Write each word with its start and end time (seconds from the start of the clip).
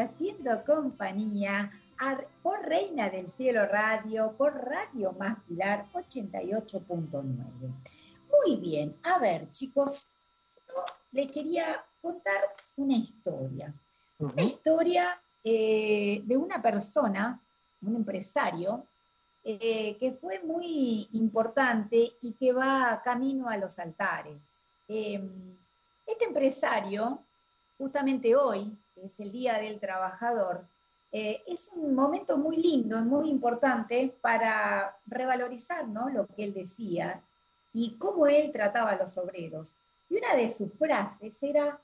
haciendo 0.00 0.64
compañía 0.64 1.70
por 2.42 2.62
Reina 2.66 3.10
del 3.10 3.30
Cielo 3.32 3.66
Radio, 3.66 4.34
por 4.36 4.54
Radio 4.54 5.12
Más 5.12 5.38
Pilar 5.46 5.86
88.9. 5.92 7.34
Muy 8.30 8.56
bien, 8.56 8.96
a 9.02 9.18
ver 9.18 9.50
chicos, 9.50 10.06
yo 10.66 10.84
les 11.12 11.30
quería 11.30 11.84
contar 12.00 12.40
una 12.76 12.96
historia. 12.96 13.74
Una 14.18 14.42
historia 14.42 15.20
eh, 15.44 16.22
de 16.24 16.36
una 16.36 16.62
persona, 16.62 17.40
un 17.82 17.96
empresario, 17.96 18.86
eh, 19.42 19.96
que 19.98 20.12
fue 20.12 20.40
muy 20.40 21.08
importante 21.12 22.12
y 22.20 22.32
que 22.34 22.52
va 22.52 23.00
camino 23.02 23.48
a 23.48 23.56
los 23.56 23.78
altares. 23.78 24.38
Em, 24.88 25.56
este 26.06 26.24
empresario, 26.24 27.24
justamente 27.78 28.34
hoy, 28.36 28.76
que 29.00 29.06
es 29.06 29.20
el 29.20 29.32
Día 29.32 29.58
del 29.58 29.80
Trabajador, 29.80 30.66
eh, 31.12 31.42
es 31.46 31.70
un 31.74 31.94
momento 31.94 32.36
muy 32.36 32.56
lindo, 32.56 33.00
muy 33.00 33.30
importante 33.30 34.14
para 34.20 34.96
revalorizar 35.06 35.88
lo 35.88 36.26
que 36.26 36.44
él 36.44 36.54
decía 36.54 37.20
y 37.72 37.96
cómo 37.96 38.26
él 38.26 38.52
trataba 38.52 38.90
a 38.90 38.96
los 38.96 39.16
obreros. 39.18 39.72
Y 40.08 40.16
una 40.16 40.36
de 40.36 40.50
sus 40.50 40.72
frases 40.74 41.42
era, 41.42 41.80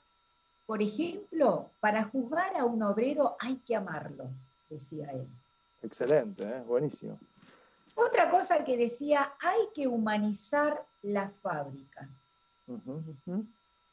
por 0.65 0.81
ejemplo, 0.81 1.71
para 1.79 2.03
juzgar 2.03 2.55
a 2.55 2.65
un 2.65 2.83
obrero 2.83 3.35
hay 3.39 3.57
que 3.57 3.75
amarlo, 3.75 4.29
decía 4.69 5.09
él. 5.11 5.27
Excelente, 5.81 6.43
¿eh? 6.43 6.63
buenísimo. 6.65 7.19
Otra 7.95 8.29
cosa 8.29 8.63
que 8.63 8.77
decía, 8.77 9.33
hay 9.39 9.69
que 9.73 9.87
humanizar 9.87 10.85
la 11.01 11.29
fábrica. 11.29 12.07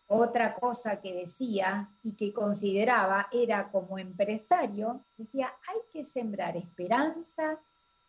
Otra 0.07 0.55
cosa 0.55 1.01
que 1.01 1.15
decía 1.15 1.91
y 2.03 2.15
que 2.15 2.33
consideraba 2.33 3.29
era 3.33 3.71
como 3.71 3.99
empresario, 3.99 5.05
decía, 5.17 5.53
hay 5.69 5.81
que 5.91 6.05
sembrar 6.05 6.57
esperanza, 6.57 7.59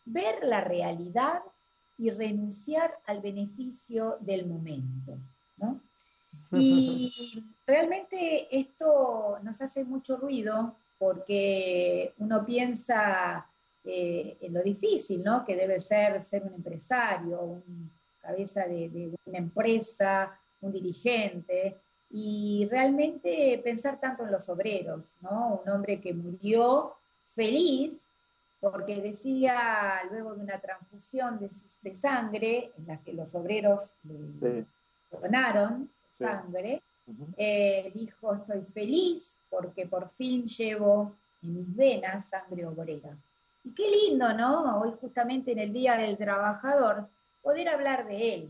ver 0.04 0.44
la 0.44 0.62
realidad 0.62 1.42
y 1.98 2.10
renunciar 2.10 3.00
al 3.06 3.22
beneficio 3.22 4.18
del 4.20 4.46
momento. 4.46 5.18
Y 6.52 7.12
realmente 7.66 8.48
esto 8.52 9.40
nos 9.42 9.62
hace 9.62 9.84
mucho 9.84 10.18
ruido 10.18 10.76
porque 10.98 12.14
uno 12.18 12.46
piensa 12.46 13.50
eh, 13.84 14.38
en 14.42 14.54
lo 14.54 14.62
difícil, 14.62 15.24
¿no? 15.24 15.46
Que 15.46 15.56
debe 15.56 15.80
ser 15.80 16.22
ser 16.22 16.44
un 16.44 16.56
empresario, 16.56 17.42
un 17.42 17.92
cabeza 18.26 18.66
de, 18.66 19.14
una 19.26 19.38
empresa, 19.38 20.38
un 20.62 20.72
dirigente, 20.72 21.78
y 22.10 22.68
realmente 22.70 23.60
pensar 23.64 24.00
tanto 24.00 24.24
en 24.24 24.32
los 24.32 24.48
obreros, 24.50 25.16
¿no? 25.22 25.62
Un 25.64 25.72
hombre 25.72 26.00
que 26.00 26.14
murió 26.14 26.96
feliz 27.26 28.10
porque 28.60 29.02
decía, 29.02 30.02
luego 30.10 30.34
de 30.34 30.42
una 30.42 30.60
transfusión 30.60 31.40
de, 31.40 31.96
sangre, 31.96 32.72
en 32.78 32.88
la 32.88 32.98
que 32.98 33.14
los 33.14 33.36
obreros 33.36 33.94
le 34.04 34.66
donaron 35.12 35.90
sangre, 36.10 36.82
eh, 37.38 37.92
dijo, 37.94 38.34
estoy 38.34 38.64
feliz 38.74 39.38
porque 39.50 39.86
por 39.86 40.10
fin 40.10 40.46
llevo 40.46 41.14
en 41.44 41.56
mis 41.56 41.76
venas 41.76 42.30
sangre 42.30 42.66
obrera. 42.66 43.16
Y 43.64 43.72
qué 43.72 43.84
lindo, 43.90 44.34
¿no? 44.34 44.80
Hoy 44.80 44.94
justamente 45.00 45.52
en 45.52 45.60
el 45.60 45.74
Día 45.74 45.98
del 45.98 46.18
Trabajador, 46.18 47.08
poder 47.42 47.70
hablar 47.70 48.08
de 48.08 48.34
él. 48.34 48.50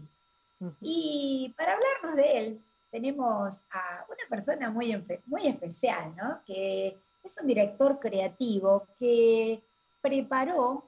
Y 0.79 1.53
para 1.57 1.73
hablarnos 1.73 2.15
de 2.15 2.37
él, 2.39 2.61
tenemos 2.95 3.61
a 3.71 4.05
una 4.07 4.23
persona 4.29 4.71
muy, 4.71 5.03
muy 5.25 5.47
especial, 5.47 6.15
¿no? 6.15 6.39
Que 6.45 6.97
es 7.21 7.37
un 7.41 7.45
director 7.45 7.99
creativo 7.99 8.87
que 8.97 9.61
preparó 9.99 10.85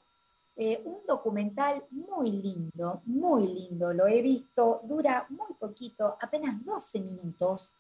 eh, 0.56 0.82
un 0.86 1.00
documental 1.06 1.84
muy 1.92 2.32
lindo, 2.32 3.02
muy 3.04 3.46
lindo, 3.48 3.92
lo 3.92 4.08
he 4.08 4.22
visto, 4.22 4.80
dura 4.86 5.26
muy 5.28 5.54
poquito, 5.60 6.16
apenas 6.22 6.64
12 6.64 7.02
minutos, 7.02 7.74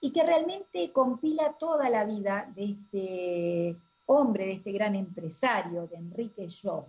y 0.00 0.10
que 0.10 0.22
realmente 0.22 0.90
compila 0.90 1.52
toda 1.58 1.90
la 1.90 2.04
vida 2.04 2.50
de 2.56 2.64
este 2.64 3.76
hombre, 4.06 4.46
de 4.46 4.52
este 4.52 4.72
gran 4.72 4.94
empresario, 4.94 5.86
de 5.86 5.96
Enrique 5.96 6.48
Shaw, 6.48 6.86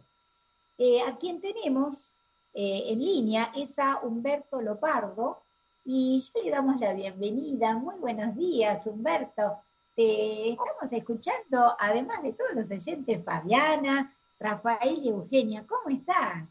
eh, 0.77 1.01
a 1.01 1.17
quien 1.17 1.41
tenemos 1.41 2.13
eh, 2.53 2.83
en 2.87 2.99
línea 2.99 3.51
es 3.53 3.77
a 3.77 3.99
Humberto 4.03 4.61
Lopardo, 4.61 5.41
y 5.89 6.21
yo 6.21 6.43
le 6.43 6.51
damos 6.51 6.81
la 6.81 6.93
bienvenida. 6.93 7.73
Muy 7.73 7.95
buenos 7.95 8.35
días, 8.35 8.85
Humberto. 8.85 9.57
Te 9.95 10.49
estamos 10.49 10.91
escuchando, 10.91 11.77
además 11.79 12.21
de 12.23 12.33
todos 12.33 12.51
los 12.55 12.69
oyentes, 12.69 13.23
Fabiana, 13.23 14.13
Rafael 14.37 14.99
y 15.01 15.07
Eugenia. 15.07 15.65
¿Cómo 15.65 15.95
estás? 15.95 16.43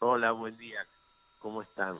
Hola, 0.00 0.32
buen 0.32 0.58
día. 0.58 0.84
¿Cómo 1.38 1.62
están? 1.62 1.96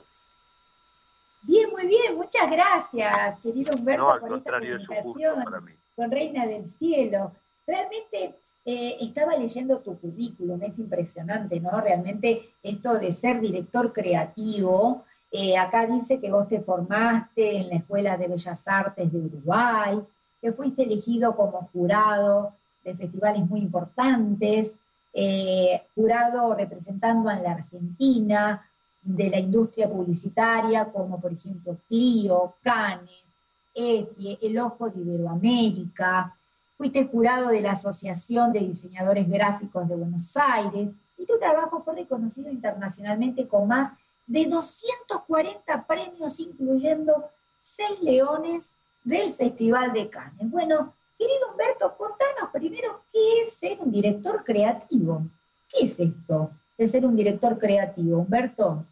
Bien, 1.43 1.69
muy 1.71 1.87
bien. 1.87 2.17
Muchas 2.17 2.51
gracias, 2.51 3.39
querido 3.39 3.71
Humberto, 3.79 4.03
no, 4.03 4.11
al 4.11 4.19
contrario, 4.19 4.75
esta 4.75 4.87
presentación 4.87 5.43
para 5.45 5.61
mí. 5.61 5.71
con 5.95 6.11
Reina 6.11 6.45
del 6.45 6.69
Cielo. 6.69 7.31
Realmente 7.65 8.35
eh, 8.65 8.97
estaba 8.99 9.37
leyendo 9.37 9.79
tu 9.79 9.97
currículum, 9.97 10.61
es 10.63 10.77
impresionante, 10.77 11.61
¿no? 11.61 11.79
Realmente 11.79 12.53
esto 12.61 12.99
de 12.99 13.13
ser 13.13 13.39
director 13.39 13.93
creativo, 13.93 15.05
eh, 15.33 15.57
acá 15.57 15.87
dice 15.87 16.19
que 16.19 16.31
vos 16.31 16.47
te 16.47 16.61
formaste 16.61 17.57
en 17.57 17.69
la 17.69 17.75
Escuela 17.75 18.15
de 18.17 18.27
Bellas 18.27 18.67
Artes 18.67 19.11
de 19.11 19.17
Uruguay, 19.17 19.99
que 20.39 20.53
fuiste 20.53 20.83
elegido 20.83 21.35
como 21.35 21.69
jurado 21.73 22.53
de 22.83 22.93
festivales 22.93 23.49
muy 23.49 23.61
importantes, 23.61 24.75
eh, 25.11 25.81
jurado 25.95 26.53
representando 26.53 27.29
a 27.29 27.35
la 27.35 27.51
Argentina, 27.53 28.69
de 29.01 29.29
la 29.29 29.39
industria 29.39 29.89
publicitaria, 29.89 30.85
como 30.91 31.19
por 31.19 31.33
ejemplo 31.33 31.77
Clio, 31.87 32.53
Canes, 32.61 33.25
EFIE, 33.73 34.37
El 34.41 34.59
Ojo 34.59 34.89
de 34.89 35.01
Iberoamérica, 35.01 36.37
Fuiste 36.77 37.05
jurado 37.05 37.49
de 37.49 37.61
la 37.61 37.71
Asociación 37.71 38.51
de 38.51 38.59
Diseñadores 38.59 39.29
Gráficos 39.29 39.87
de 39.87 39.95
Buenos 39.95 40.35
Aires 40.35 40.89
y 41.17 41.25
tu 41.25 41.37
trabajo 41.37 41.83
fue 41.83 41.95
reconocido 41.95 42.49
internacionalmente 42.49 43.47
con 43.47 43.67
más 43.67 43.93
de 44.27 44.45
240 44.45 45.87
premios, 45.87 46.39
incluyendo 46.39 47.29
seis 47.57 48.01
leones 48.01 48.73
del 49.03 49.33
Festival 49.33 49.93
de 49.93 50.09
Cannes. 50.09 50.49
Bueno, 50.49 50.93
querido 51.17 51.51
Humberto, 51.51 51.95
contanos 51.97 52.49
primero 52.51 53.01
qué 53.11 53.41
es 53.41 53.53
ser 53.53 53.79
un 53.79 53.91
director 53.91 54.43
creativo. 54.43 55.23
¿Qué 55.69 55.85
es 55.85 55.99
esto 55.99 56.51
de 56.77 56.87
ser 56.87 57.05
un 57.05 57.15
director 57.15 57.57
creativo, 57.57 58.19
Humberto? 58.19 58.85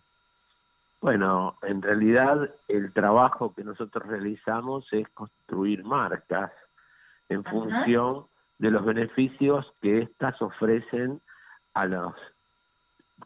Bueno, 1.02 1.58
en 1.64 1.82
realidad 1.82 2.50
el 2.68 2.94
trabajo 2.94 3.54
que 3.56 3.64
nosotros 3.64 4.06
realizamos 4.06 4.86
es 4.92 5.08
construir 5.10 5.84
marcas 5.84 6.52
en 7.28 7.44
función 7.44 8.26
de 8.60 8.70
los 8.70 8.86
beneficios 8.86 9.66
que 9.82 10.04
éstas 10.04 10.40
ofrecen 10.42 11.20
a 11.74 11.88
los 11.88 12.14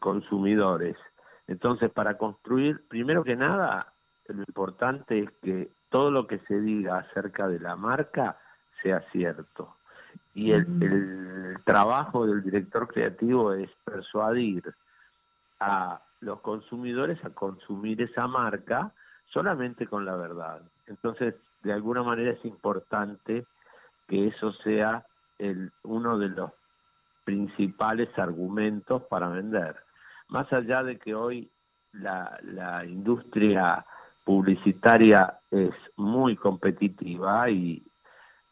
consumidores. 0.00 0.96
Entonces, 1.48 1.90
para 1.90 2.16
construir, 2.16 2.86
primero 2.88 3.22
que 3.24 3.36
nada, 3.36 3.92
lo 4.28 4.42
importante 4.42 5.20
es 5.20 5.30
que 5.42 5.70
todo 5.90 6.10
lo 6.10 6.26
que 6.26 6.38
se 6.40 6.60
diga 6.60 6.98
acerca 6.98 7.48
de 7.48 7.60
la 7.60 7.76
marca 7.76 8.38
sea 8.82 9.00
cierto. 9.12 9.76
Y 10.34 10.52
el, 10.52 10.66
el 10.82 11.64
trabajo 11.64 12.26
del 12.26 12.42
director 12.42 12.88
creativo 12.88 13.52
es 13.52 13.70
persuadir 13.84 14.74
a 15.60 16.00
los 16.20 16.40
consumidores 16.40 17.22
a 17.24 17.30
consumir 17.30 18.02
esa 18.02 18.26
marca 18.26 18.92
solamente 19.32 19.86
con 19.86 20.04
la 20.04 20.16
verdad. 20.16 20.62
Entonces, 20.86 21.34
de 21.62 21.72
alguna 21.72 22.02
manera 22.02 22.32
es 22.32 22.44
importante 22.44 23.46
que 24.08 24.28
eso 24.28 24.52
sea 24.52 25.04
el, 25.38 25.72
uno 25.82 26.18
de 26.18 26.28
los 26.28 26.50
principales 27.24 28.08
argumentos 28.18 29.02
para 29.04 29.28
vender. 29.28 29.76
Más 30.28 30.52
allá 30.52 30.82
de 30.82 30.98
que 30.98 31.14
hoy 31.14 31.50
la, 31.92 32.84
industria 32.86 33.84
publicitaria 34.24 35.38
es 35.50 35.74
muy 35.96 36.36
competitiva 36.36 37.48
y 37.48 37.82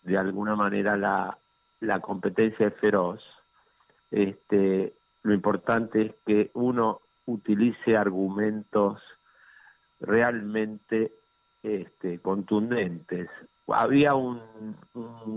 de 0.03 0.17
alguna 0.17 0.55
manera 0.55 0.97
la, 0.97 1.37
la 1.81 2.01
competencia 2.01 2.69
es 2.69 2.75
feroz, 2.75 3.23
este, 4.11 4.95
lo 5.23 5.35
importante 5.35 6.03
es 6.03 6.15
que 6.25 6.51
uno 6.55 7.01
utilice 7.27 7.97
argumentos 7.97 9.01
realmente 10.01 11.13
este, 11.63 12.21
contundentes. 12.21 13.29
Había 13.67 14.15
un, 14.15 14.43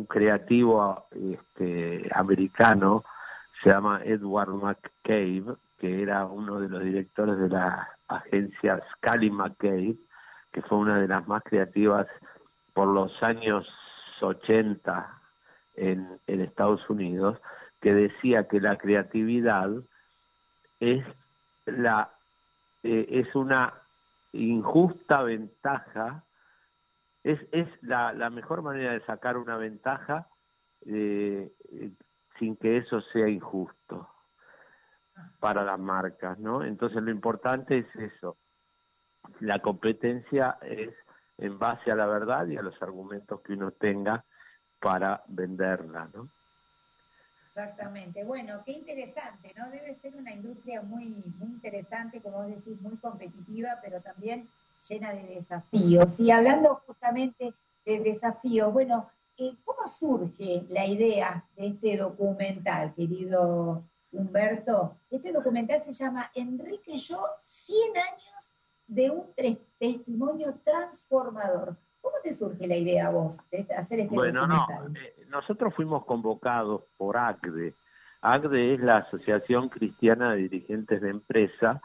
creativo 0.10 1.07
este, 1.12 2.10
americano, 2.13 3.04
se 3.63 3.69
llama 3.69 4.01
Edward 4.04 4.50
McCabe, 4.50 5.56
que 5.77 6.01
era 6.01 6.25
uno 6.25 6.59
de 6.59 6.69
los 6.69 6.83
directores 6.83 7.38
de 7.38 7.50
la 7.50 7.88
agencia 8.07 8.81
Scully 8.94 9.29
McCabe, 9.29 9.95
que 10.51 10.62
fue 10.63 10.77
una 10.77 11.00
de 11.00 11.07
las 11.07 11.27
más 11.27 11.44
creativas 11.44 12.07
por 12.74 12.88
los 12.88 13.12
años 13.21 13.68
80 14.21 15.21
en, 15.75 16.19
Estados 16.27 16.88
Unidos 16.89 17.39
que 17.81 17.94
decía 17.94 18.47
que 18.47 18.59
la 18.59 18.77
creatividad 18.77 19.69
es 20.79 21.06
la 21.65 22.12
eh, 22.83 23.06
es 23.09 23.35
una 23.35 23.73
injusta 24.33 25.21
ventaja 25.23 26.23
es, 27.23 27.39
es 27.51 27.68
la, 27.81 28.13
mejor 28.30 28.62
manera 28.62 28.94
de 28.94 29.06
sacar 29.06 29.38
una 29.38 29.57
ventaja 29.57 30.27
eh, 30.85 31.51
sin 32.39 32.56
que 32.56 32.77
eso 32.77 33.01
sea 33.01 33.27
injusto 33.27 34.07
para 35.40 35.64
las 35.64 35.80
marcas, 35.80 36.38
¿no? 36.40 36.64
Entonces 36.64 37.02
lo 37.02 37.12
importante 37.12 37.80
es 37.80 37.96
eso. 37.96 38.38
La 39.40 39.60
competencia 39.60 40.58
es 40.62 40.94
en 41.38 41.60
base 41.60 41.92
a 41.92 41.96
la 41.96 42.08
verdad 42.08 42.48
y 42.48 42.58
a 42.58 42.62
los 42.62 42.81
argumentos 42.81 43.42
que 43.42 43.54
uno 43.54 43.72
tenga 43.72 44.25
para 44.80 45.24
venderla, 45.28 46.10
¿no? 46.14 46.30
Exactamente. 47.48 48.24
Bueno, 48.24 48.62
qué 48.64 48.74
interesante, 48.74 49.52
¿no? 49.58 49.69
Debe 49.72 49.96
ser 49.96 50.16
una 50.16 50.31
industria 50.31 50.84
muy, 50.84 51.24
interesante, 51.42 52.22
como 52.22 52.44
vos 52.44 52.48
decís, 52.48 52.80
muy 52.81 52.98
competitiva, 52.98 53.80
pero 53.81 54.00
también 54.02 54.48
llena 54.88 55.12
de 55.12 55.24
desafíos. 55.24 56.19
Y 56.19 56.30
hablando 56.30 56.84
justamente 56.86 57.56
de 57.84 58.00
desafíos, 58.00 58.72
bueno, 58.72 59.10
eh, 59.38 59.56
¿cómo 59.66 59.88
surge 59.88 60.68
la 60.69 60.86
idea 60.86 61.46
de 61.56 61.68
este 61.68 61.98
documental, 61.98 62.94
querido 62.94 63.84
Humberto? 64.12 64.98
Este 65.09 65.31
documental 65.31 65.81
se 65.81 65.94
llama 65.94 66.31
Enrique 66.36 66.92
y 66.92 66.98
yo, 66.98 67.25
100 67.45 67.98
años 67.98 68.54
de 68.88 69.09
un 69.09 69.33
testimonio 69.80 70.59
transformador. 70.63 71.75
¿Cómo 72.01 72.15
te 72.24 72.33
surge 72.33 72.68
la 72.68 72.77
idea 72.77 73.07
a 73.07 73.12
vos 73.12 73.38
de 73.50 73.68
hacer 73.75 74.00
este 74.00 74.15
bueno, 74.15 74.42
documental? 74.42 74.77
Bueno, 74.77 74.89
no, 74.94 75.00
eh, 75.00 75.25
nosotros 75.27 75.74
fuimos 75.75 76.06
convocados 76.06 76.83
por 76.95 77.18
ACDE. 77.18 77.75
ACDE 78.21 78.75
es 78.75 78.80
la 78.80 78.98
Asociación 78.98 79.69
Cristiana 79.69 80.31
de 80.31 80.44
Dirigentes 80.44 81.01
de 81.01 81.09
Empresa, 81.09 81.81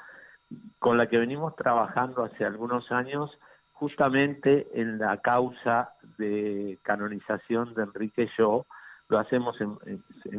con 0.79 0.97
la 0.97 1.09
que 1.09 1.19
venimos 1.19 1.57
trabajando 1.57 2.25
hace 2.25 2.45
algunos 2.45 2.91
años 2.93 3.31
justamente 3.73 4.69
en 4.81 4.99
la 4.99 5.19
causa 5.19 5.95
de 6.19 6.79
canonización 6.83 7.75
de 7.75 7.83
Enrique 7.83 8.29
Yo. 8.39 8.67
Lo 9.13 9.19
hacemos 9.19 9.61
en, 9.61 9.79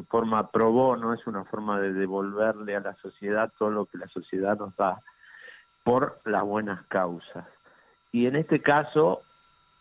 forma 0.08 0.50
pro 0.50 0.72
bono, 0.72 1.14
es 1.14 1.28
una 1.28 1.44
forma 1.44 1.80
de 1.80 1.94
devolverle 1.94 2.76
a 2.76 2.80
la 2.80 2.96
sociedad 2.96 3.54
todo 3.56 3.70
lo 3.70 3.86
que 3.86 4.00
la 4.00 4.08
sociedad 4.08 4.58
nos 4.58 4.76
da 4.76 5.00
por 5.84 6.20
las 6.26 6.42
buenas 6.42 6.84
causas. 6.88 7.46
Y 8.12 8.26
en 8.26 8.36
este 8.36 8.64
caso, 8.64 9.22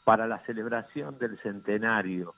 para 0.04 0.26
la 0.26 0.40
celebración 0.40 1.18
del 1.18 1.38
centenario 1.38 2.34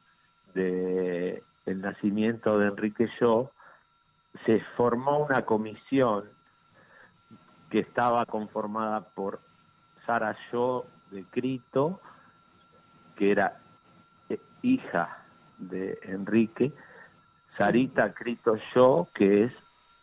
del 0.55 1.43
el 1.67 1.81
nacimiento 1.81 2.57
de 2.61 2.69
Enrique 2.69 3.09
Yo, 3.19 3.51
se 4.47 4.61
formó 4.77 5.25
una 5.25 5.43
comisión 5.43 6.31
que 7.69 7.81
estaba 7.81 8.27
conformada 8.27 9.01
por 9.01 9.41
Sara 10.07 10.37
Yo 10.53 10.87
de 11.11 11.25
Crito, 11.25 12.01
que 13.17 13.33
era 13.33 13.59
eh, 14.29 14.39
hija 14.63 15.24
de 15.59 15.99
Enrique, 16.03 16.73
Sarita 17.47 18.13
Crito 18.13 18.57
Yo, 18.75 19.09
que 19.15 19.45
es 19.45 19.53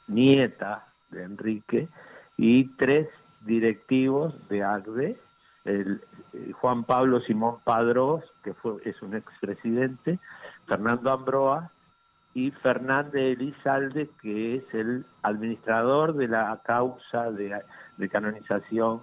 nieta 0.07 0.87
de 1.09 1.23
Enrique, 1.23 1.87
y 2.37 2.65
tres 2.75 3.07
directivos 3.41 4.35
de 4.49 4.63
ACDE, 4.63 5.19
el, 5.65 6.01
eh, 6.33 6.51
Juan 6.53 6.83
Pablo 6.83 7.21
Simón 7.21 7.57
Padrós, 7.63 8.23
que 8.43 8.53
fue, 8.53 8.77
es 8.85 9.01
un 9.01 9.15
expresidente, 9.15 10.19
Fernando 10.67 11.11
Ambroa 11.11 11.71
y 12.33 12.51
Fernández 12.51 13.37
Elizalde, 13.37 14.09
que 14.21 14.55
es 14.55 14.73
el 14.73 15.05
administrador 15.21 16.15
de 16.15 16.27
la 16.27 16.59
causa 16.63 17.31
de, 17.31 17.61
de 17.97 18.09
canonización 18.09 19.01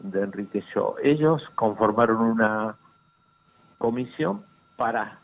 de 0.00 0.22
Enrique 0.22 0.62
Shaw. 0.74 0.96
Ellos 1.02 1.42
conformaron 1.54 2.20
una 2.20 2.76
comisión 3.78 4.44
para 4.76 5.20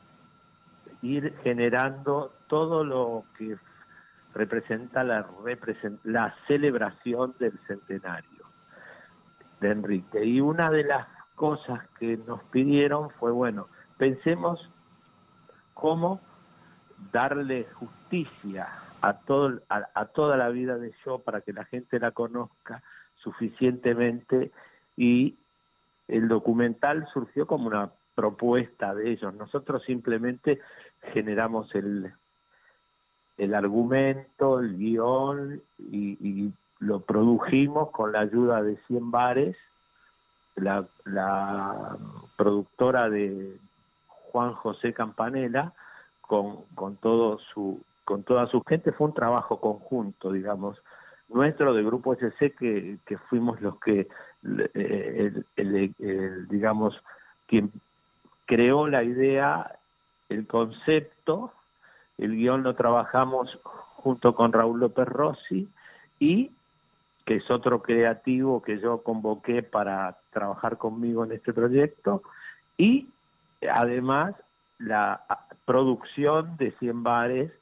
ir 1.03 1.35
generando 1.43 2.31
todo 2.49 2.85
lo 2.85 3.25
que 3.37 3.57
representa 4.35 5.03
la, 5.03 5.27
la 6.05 6.35
celebración 6.47 7.35
del 7.39 7.59
centenario 7.67 8.45
de 9.61 9.71
Enrique. 9.71 10.25
Y 10.25 10.41
una 10.41 10.71
de 10.71 10.85
las 10.85 11.07
cosas 11.35 11.81
que 11.99 12.17
nos 12.19 12.43
pidieron 12.45 13.11
fue, 13.11 13.33
bueno, 13.33 13.69
pensemos 13.99 14.71
cómo 15.75 16.21
darle 17.13 17.67
justicia 17.75 18.69
a, 19.01 19.15
todo, 19.21 19.61
a, 19.69 20.05
toda 20.07 20.37
la 20.37 20.51
vida 20.51 20.77
de 20.77 20.95
yo 21.05 21.21
para 21.21 21.41
que 21.41 21.53
la 21.53 21.65
gente 21.65 21.99
la 21.99 22.11
conozca 22.11 22.83
suficientemente 23.17 24.53
y 24.97 25.39
el 26.09 26.29
documental 26.29 27.09
surgió 27.13 27.47
como 27.47 27.69
una 27.69 27.91
propuesta 28.15 28.95
de 28.95 29.13
ellos. 29.13 29.33
Nosotros 29.35 29.83
simplemente 29.85 30.61
generamos 31.13 31.75
el, 31.75 32.13
el 33.39 33.55
argumento, 33.55 34.61
el 34.61 34.77
guion 34.77 35.63
y, 35.79 36.53
lo 36.79 37.01
produjimos 37.01 37.91
con 37.91 38.13
la 38.13 38.21
ayuda 38.21 38.63
de 38.63 38.79
100 38.87 39.11
bares, 39.11 39.55
la, 40.57 40.89
productora 42.39 43.11
de 43.11 43.59
Juan 44.07 44.55
José 44.55 44.95
Campanella, 44.95 45.75
con, 46.23 46.65
con, 46.75 46.97
todo 46.97 47.39
su, 47.53 47.83
con 48.07 48.23
toda 48.23 48.47
su 48.47 48.63
gente, 48.63 48.93
fue 48.93 49.09
un 49.09 49.15
trabajo 49.15 49.61
conjunto, 49.61 50.33
digamos, 50.33 50.83
nuestro 51.29 51.75
de 51.75 51.83
Grupo 51.83 52.15
SC, 52.15 52.55
que, 52.57 52.99
que 53.05 53.19
fuimos 53.29 53.61
los 53.61 53.79
que, 53.81 54.09
eh, 54.75 55.33
digamos, 56.49 56.99
quien 57.47 57.71
creó 58.47 58.89
la 58.89 59.05
idea, 59.05 59.79
el 60.31 60.47
concepto, 60.47 61.53
el 62.17 62.37
guion 62.37 62.63
lo 62.63 62.75
trabajamos 62.75 63.59
junto 63.63 64.35
con 64.35 64.53
Raúl 64.53 64.81
López 64.81 65.07
Rossi 65.07 65.69
y 66.19 66.51
que 67.27 67.37
es 67.37 67.51
otro 67.51 67.83
creativo 67.83 68.63
que 68.63 68.81
yo 68.81 69.03
convoqué 69.03 69.63
para 69.63 70.17
trabajar 70.31 70.79
conmigo 70.79 71.25
en 71.25 71.33
este 71.33 71.53
proyecto, 71.53 72.23
y 72.77 73.09
además 73.73 74.35
la 74.79 75.23
producción 75.65 76.57
de 76.57 76.73
100 76.73 77.03
bares 77.03 77.53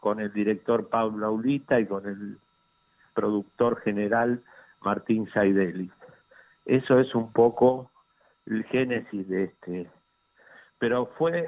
con 0.00 0.20
el 0.20 0.32
director 0.32 0.88
Pablo 0.88 1.26
Aulita 1.26 1.80
y 1.80 1.86
con 1.86 2.06
el 2.06 2.38
productor 3.14 3.80
general 3.80 4.42
Martín 4.80 5.28
Saidelis. 5.32 5.92
Eso 6.64 6.98
es 6.98 7.14
un 7.14 7.32
poco 7.32 7.90
el 8.46 8.64
génesis 8.64 9.28
de 9.28 9.44
este. 9.44 9.90
Pero 10.82 11.06
fue 11.06 11.46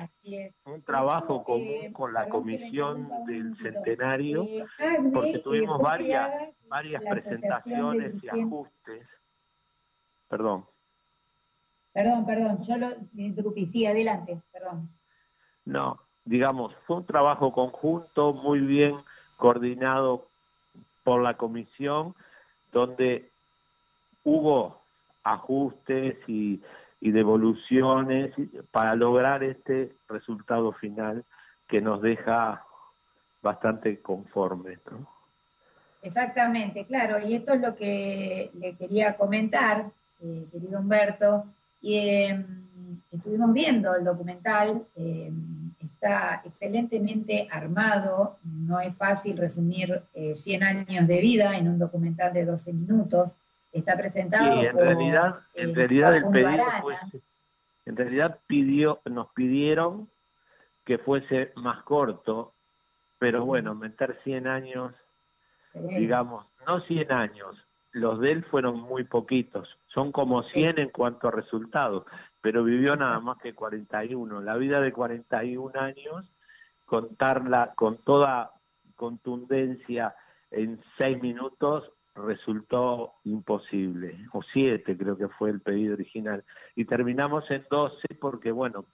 un 0.64 0.83
trabajo 0.83 1.43
común 1.43 1.93
con 1.93 2.12
la 2.12 2.29
comisión 2.29 3.11
del 3.26 3.57
centenario, 3.57 4.47
porque 5.12 5.41
tuvimos 5.41 5.83
varias 5.83 6.55
varias 6.69 7.03
presentaciones 7.05 8.23
y 8.23 8.29
ajustes. 8.29 9.09
Perdón. 10.29 10.64
Perdón, 11.93 12.25
perdón, 12.25 12.62
yo 12.62 12.76
lo 12.76 12.91
interrumpí. 13.17 13.67
Sí, 13.67 13.85
adelante, 13.85 14.41
perdón. 14.53 14.88
No, 15.64 15.99
digamos, 16.25 16.73
fue 16.87 16.99
un 16.99 17.07
trabajo 17.07 17.50
conjunto 17.50 18.35
muy 18.35 18.61
bien 18.61 18.95
coordinado 19.37 20.29
por 21.03 21.21
la 21.21 21.37
comisión, 21.37 22.14
donde 22.71 23.29
hubo 24.23 24.81
ajustes 25.25 26.17
y, 26.29 26.62
y 27.04 27.11
devoluciones 27.11 28.32
para 28.70 28.94
lograr 28.94 29.44
este 29.44 29.94
resultado 30.08 30.73
final 30.73 31.23
que 31.68 31.82
nos 31.82 32.00
deja 32.00 32.64
bastante 33.42 34.00
conformes. 34.00 34.78
¿no? 34.90 35.06
Exactamente, 36.00 36.87
claro, 36.87 37.18
y 37.18 37.34
esto 37.34 37.52
es 37.52 37.61
lo 37.61 37.75
que 37.75 38.50
le 38.54 38.75
quería 38.76 39.18
comentar, 39.18 39.90
eh, 40.23 40.46
querido 40.50 40.80
Humberto, 40.80 41.44
y 41.82 41.99
em, 41.99 43.00
estuvimos 43.12 43.52
viendo 43.52 43.94
el 43.94 44.02
documental, 44.02 44.87
em, 44.96 45.75
está 45.78 46.40
excelentemente 46.42 47.46
armado, 47.52 48.38
no 48.44 48.80
es 48.80 48.96
fácil 48.96 49.37
resumir 49.37 50.04
100 50.34 50.62
eh, 50.62 50.64
años 50.64 51.06
de 51.06 51.20
vida 51.20 51.54
en 51.58 51.68
un 51.68 51.78
documental 51.78 52.32
de 52.32 52.46
12 52.46 52.73
minutos, 52.73 53.34
está 53.78 53.97
presentado 53.97 54.62
en 54.62 54.76
realidad, 54.76 55.40
en 55.54 55.71
eh, 55.71 55.75
realidad 55.75 56.16
el 56.16 56.25
pedido 56.31 56.64
fue, 56.81 56.97
en 57.87 57.97
realidad 57.97 58.38
pidió, 58.47 59.00
nos 59.04 59.28
pidieron 59.33 60.09
que 60.85 60.99
fuese 60.99 61.52
más 61.57 61.83
corto, 61.83 62.52
pero 63.19 63.45
bueno, 63.45 63.75
meter 63.75 64.19
100 64.25 64.47
años 64.47 64.95
digamos, 65.75 66.47
no 66.66 66.81
100 66.81 67.12
años, 67.12 67.57
los 67.93 68.21
de 68.21 68.33
él 68.33 68.45
fueron 68.45 68.81
muy 68.81 69.04
poquitos, 69.04 69.69
son 69.88 70.12
como 70.12 70.43
100 70.43 70.78
en 70.78 70.88
cuanto 70.90 71.28
a 71.28 71.33
resultados, 71.33 72.04
pero 72.40 72.64
vivió 72.64 72.97
nada 72.97 73.21
más 73.21 73.38
que 73.38 73.54
41. 73.54 74.40
La 74.40 74.57
vida 74.57 74.81
de 74.81 74.93
41 74.93 75.81
años 75.81 76.31
contarla 76.85 77.73
con 77.75 77.99
toda 77.99 78.52
contundencia 78.97 80.14
en 80.50 80.81
seis 80.99 81.21
minutos 81.23 81.90
resultó 82.14 83.14
imposible, 83.25 84.26
o 84.33 84.42
siete 84.42 84.97
creo 84.97 85.16
que 85.16 85.28
fue 85.28 85.50
el 85.50 85.61
pedido 85.61 85.94
original, 85.94 86.44
y 86.76 86.85
terminamos 86.85 87.50
en 87.50 87.64
doce 87.71 88.09
porque, 88.21 88.52
bueno, 88.52 88.85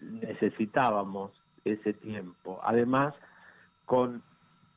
necesitábamos 0.00 1.30
ese 1.64 1.92
tiempo. 1.92 2.60
Además, 2.62 3.14
con, 3.84 4.22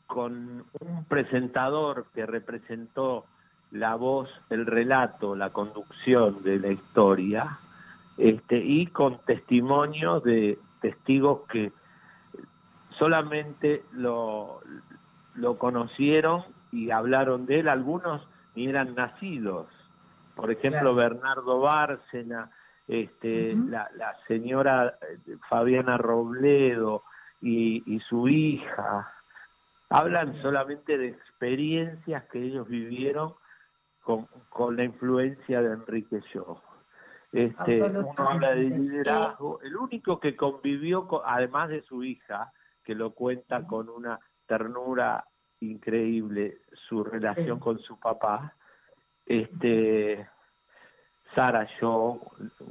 con 0.05 0.65
un 0.79 1.05
presentador 1.05 2.07
que 2.13 2.25
representó 2.25 3.25
la 3.71 3.95
voz, 3.95 4.29
el 4.49 4.65
relato, 4.65 5.35
la 5.35 5.51
conducción 5.51 6.43
de 6.43 6.59
la 6.59 6.71
historia, 6.71 7.59
este, 8.17 8.57
y 8.57 8.87
con 8.87 9.19
testimonios 9.25 10.23
de 10.23 10.59
testigos 10.81 11.41
que 11.49 11.71
solamente 12.97 13.83
lo, 13.91 14.61
lo 15.35 15.57
conocieron 15.57 16.43
y 16.71 16.91
hablaron 16.91 17.45
de 17.45 17.59
él, 17.59 17.69
algunos 17.69 18.27
ni 18.55 18.67
eran 18.67 18.95
nacidos. 18.95 19.67
Por 20.35 20.51
ejemplo, 20.51 20.93
Bernardo 20.95 21.59
Bárcena, 21.59 22.51
este, 22.87 23.55
la, 23.55 23.89
la, 23.95 24.15
señora 24.27 24.97
eh, 25.01 25.37
Fabiana 25.49 25.97
Robledo 25.97 27.03
y, 27.41 27.83
y 27.85 27.99
su 28.01 28.27
hija, 28.27 29.11
hablan 29.89 30.33
solamente 30.41 30.97
de 30.97 31.07
experiencias 31.07 32.25
que 32.25 32.43
ellos 32.43 32.67
vivieron 32.67 33.33
con, 34.01 34.27
con 34.49 34.75
la 34.75 34.83
influencia 34.83 35.61
de 35.61 35.73
Enrique 35.73 36.21
Shaw. 36.33 36.59
Este, 37.31 37.83
uno 37.83 38.13
habla 38.17 38.51
de 38.51 38.69
liderazgo. 38.69 39.59
El 39.61 39.75
único 39.75 40.19
que 40.19 40.35
convivió, 40.35 41.07
además 41.25 41.69
de 41.69 41.81
su 41.81 42.03
hija, 42.03 42.53
que 42.83 42.95
lo 42.95 43.11
cuenta 43.11 43.65
con 43.67 43.89
una 43.89 44.19
ternura 44.45 45.25
increíble, 45.61 46.59
su 46.87 47.03
relación 47.03 47.59
con 47.59 47.79
su 47.79 47.99
papá, 47.99 48.53
este, 49.25 50.27
Sara 51.33 51.67
yo 51.79 52.19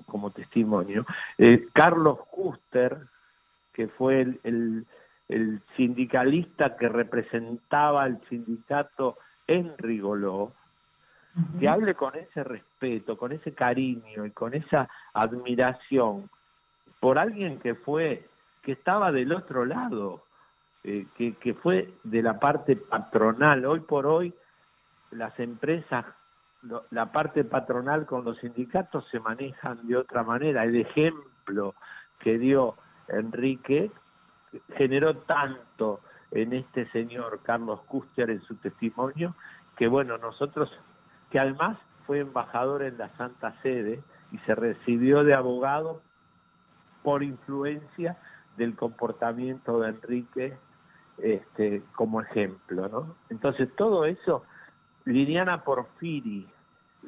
como 0.07 0.31
testimonio, 0.31 1.05
eh, 1.39 1.67
Carlos 1.73 2.21
Custer, 2.31 2.99
que 3.73 3.89
fue 3.89 4.21
el, 4.43 4.87
el, 5.29 5.63
sindicalista 5.77 6.77
que 6.77 6.89
representaba 6.89 8.05
al 8.05 8.21
sindicato 8.29 9.19
en 9.47 9.77
Rigoló, 9.79 10.53
que 11.59 11.69
hable 11.69 11.95
con 11.95 12.15
ese 12.15 12.45
respeto, 12.45 13.19
con 13.19 13.33
ese 13.33 13.53
cariño 13.53 14.25
y 14.25 14.31
con 14.31 14.55
esa 14.55 14.89
admiración 15.13 16.31
por 17.01 17.19
alguien 17.19 17.59
que 17.59 17.75
fue, 17.75 18.25
que 18.63 18.73
estaba 18.73 19.11
del 19.11 19.33
otro 19.33 19.65
lado, 19.65 20.25
eh, 20.85 21.07
que, 21.17 21.35
que 21.37 21.55
fue 21.55 21.95
de 22.05 22.23
la 22.23 22.39
parte 22.39 22.77
patronal. 22.77 23.65
Hoy 23.65 23.81
por 23.81 24.07
hoy 24.07 24.35
las 25.11 25.39
empresas, 25.41 26.05
la 26.91 27.13
parte 27.13 27.45
patronal 27.45 28.07
con 28.07 28.25
los 28.25 28.39
sindicatos 28.39 29.07
se 29.11 29.21
manejan 29.21 29.87
de 29.87 29.97
otra 29.97 30.23
manera. 30.23 30.65
El 30.65 30.77
ejemplo 30.77 31.75
que 32.19 32.39
dio 32.39 32.77
Enrique 33.09 33.91
generó 34.77 35.17
tanto 35.19 36.01
en 36.31 36.53
este 36.53 36.91
señor 36.91 37.41
Carlos 37.43 37.81
Custer 37.83 38.31
en 38.31 38.43
su 38.43 38.57
testimonio 38.57 39.35
que 39.77 39.89
bueno, 39.89 40.19
nosotros 40.19 40.71
que 41.31 41.39
además 41.39 41.79
fue 42.07 42.21
embajador 42.21 42.83
en 42.83 42.99
la 42.99 43.09
Santa 43.17 43.55
Sede 43.63 44.03
y 44.33 44.39
se 44.39 44.55
recibió 44.55 45.25
de 45.25 45.35
abogado 45.35 46.03
por 47.03 47.23
influencia 47.23 48.19
del 48.57 48.77
comportamiento 48.77 49.81
de 49.81 49.89
Enrique 49.91 50.57
este, 51.19 51.83
como 51.95 52.21
ejemplo, 52.21 52.89
¿no? 52.89 53.17
Entonces 53.31 53.69
todo 53.77 54.05
eso, 54.05 54.45
Liliana 55.05 55.63
Porfiri, 55.65 56.47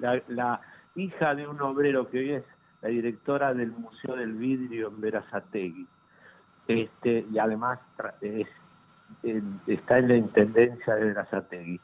la, 0.01 0.23
la 0.29 0.61
hija 0.95 1.35
de 1.35 1.47
un 1.47 1.61
obrero 1.61 2.09
que 2.11 2.19
hoy 2.19 2.33
es 2.33 2.45
la 2.83 2.89
directora 2.89 3.55
del 3.55 3.73
Museo 3.73 4.17
del 4.17 4.35
Vidrio 4.35 4.89
en 4.89 5.01
Verazategui, 5.01 5.87
este, 6.69 7.27
y 7.31 7.39
además 7.39 7.79
es, 8.21 8.49
está 9.67 9.99
en 9.99 10.09
la 10.09 10.17
intendencia 10.17 10.95
de 10.95 11.05
Verazategui, 11.05 11.81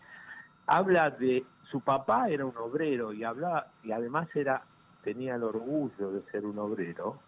habla 0.66 1.10
de 1.10 1.44
su 1.70 1.80
papá 1.80 2.28
era 2.28 2.44
un 2.44 2.56
obrero 2.56 3.12
y 3.12 3.24
hablaba 3.24 3.66
y 3.82 3.92
además 3.92 4.28
era 4.34 4.62
tenía 5.02 5.34
el 5.36 5.42
orgullo 5.42 6.12
de 6.12 6.22
ser 6.30 6.44
un 6.44 6.58
obrero 6.58 7.18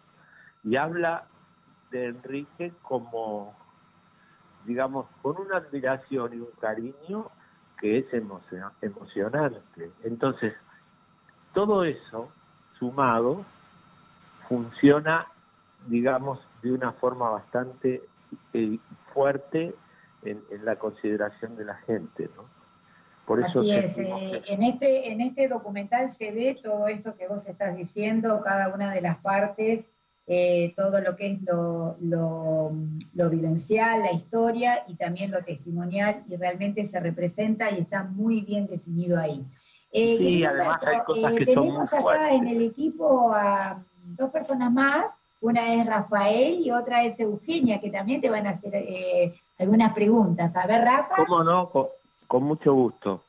y 0.63 0.75
habla 0.77 1.25
de 1.91 2.05
Enrique 2.05 2.73
como 2.81 3.55
digamos 4.65 5.07
con 5.21 5.39
una 5.39 5.57
admiración 5.57 6.33
y 6.33 6.37
un 6.37 6.51
cariño 6.59 7.29
que 7.79 7.99
es 7.99 8.13
emocionante. 8.13 9.91
Entonces 10.03 10.53
todo 11.53 11.83
eso 11.83 12.29
sumado 12.79 13.45
funciona 14.47 15.27
digamos 15.87 16.39
de 16.61 16.71
una 16.71 16.91
forma 16.93 17.29
bastante 17.29 18.03
eh, 18.53 18.79
fuerte 19.13 19.75
en, 20.23 20.41
en 20.49 20.65
la 20.65 20.77
consideración 20.77 21.55
de 21.55 21.65
la 21.65 21.75
gente 21.75 22.29
no 22.35 22.55
Así 23.43 23.71
es, 23.71 23.97
eh, 23.97 24.43
en, 24.45 24.63
este, 24.63 25.11
en 25.11 25.21
este 25.21 25.47
documental 25.47 26.11
se 26.11 26.31
ve 26.31 26.59
todo 26.61 26.87
esto 26.87 27.15
que 27.15 27.27
vos 27.27 27.47
estás 27.47 27.75
diciendo, 27.75 28.41
cada 28.43 28.73
una 28.73 28.93
de 28.93 29.01
las 29.01 29.17
partes, 29.17 29.89
eh, 30.27 30.73
todo 30.75 31.01
lo 31.01 31.15
que 31.15 31.31
es 31.31 31.41
lo, 31.43 31.95
lo, 32.01 33.29
vivencial, 33.29 34.01
la 34.01 34.11
historia 34.11 34.83
y 34.87 34.95
también 34.95 35.31
lo 35.31 35.43
testimonial, 35.43 36.23
y 36.27 36.35
realmente 36.35 36.85
se 36.85 36.99
representa 36.99 37.71
y 37.71 37.81
está 37.81 38.03
muy 38.03 38.41
bien 38.41 38.67
definido 38.67 39.19
ahí. 39.19 39.45
Eh, 39.91 40.17
sí, 40.17 40.43
además 40.43 40.79
hay 40.85 40.99
cosas 41.05 41.33
que 41.33 41.45
tenemos 41.45 41.93
acá 41.93 42.33
en 42.33 42.47
el 42.47 42.61
equipo 42.63 43.31
a 43.33 43.83
dos 44.17 44.29
personas 44.31 44.71
más, 44.71 45.05
una 45.41 45.73
es 45.73 45.85
Rafael 45.85 46.59
y 46.65 46.71
otra 46.71 47.03
es 47.03 47.19
Eugenia, 47.19 47.79
que 47.79 47.91
también 47.91 48.19
te 48.19 48.29
van 48.29 48.47
a 48.47 48.51
hacer 48.51 49.33
algunas 49.59 49.93
preguntas. 49.93 50.55
A 50.55 50.65
ver, 50.65 50.81
Rafa. 50.81 51.15
¿Cómo 51.15 51.43
no? 51.43 51.71
Con 52.27 52.43
mucho 52.43 52.73
gusto. 52.73 53.21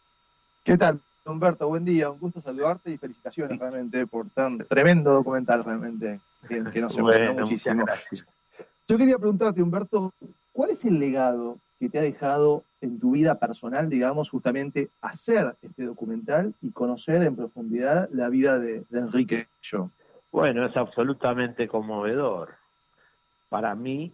¿Qué 0.64 0.76
tal, 0.76 0.98
Humberto? 1.24 1.68
Buen 1.68 1.84
día, 1.84 2.10
un 2.10 2.18
gusto 2.18 2.40
saludarte 2.40 2.90
y 2.90 2.96
felicitaciones 2.96 3.58
realmente 3.58 4.06
por 4.06 4.28
tan 4.30 4.58
tremendo 4.58 5.12
documental 5.12 5.62
realmente 5.62 6.18
que, 6.48 6.80
nos 6.80 6.96
emociona 6.96 7.32
muchísimo. 7.32 7.84
Yo 8.88 8.96
quería 8.96 9.18
preguntarte, 9.18 9.62
Humberto, 9.62 10.12
¿cuál 10.52 10.70
es 10.70 10.84
el 10.84 10.98
legado 10.98 11.58
que 11.78 11.88
te 11.88 11.98
ha 11.98 12.02
dejado 12.02 12.64
en 12.80 12.98
tu 12.98 13.12
vida 13.12 13.38
personal, 13.38 13.90
digamos, 13.90 14.30
justamente 14.30 14.90
hacer 15.00 15.56
este 15.60 15.84
documental 15.84 16.54
y 16.62 16.70
conocer 16.70 17.22
en 17.22 17.36
profundidad 17.36 18.08
la 18.12 18.28
vida 18.28 18.58
de, 18.58 18.84
Enrique 18.92 19.48
Yo? 19.62 19.90
Bueno, 20.30 20.66
es 20.66 20.76
absolutamente 20.76 21.66
conmovedor. 21.66 22.54
Para 23.48 23.74
mí, 23.74 24.12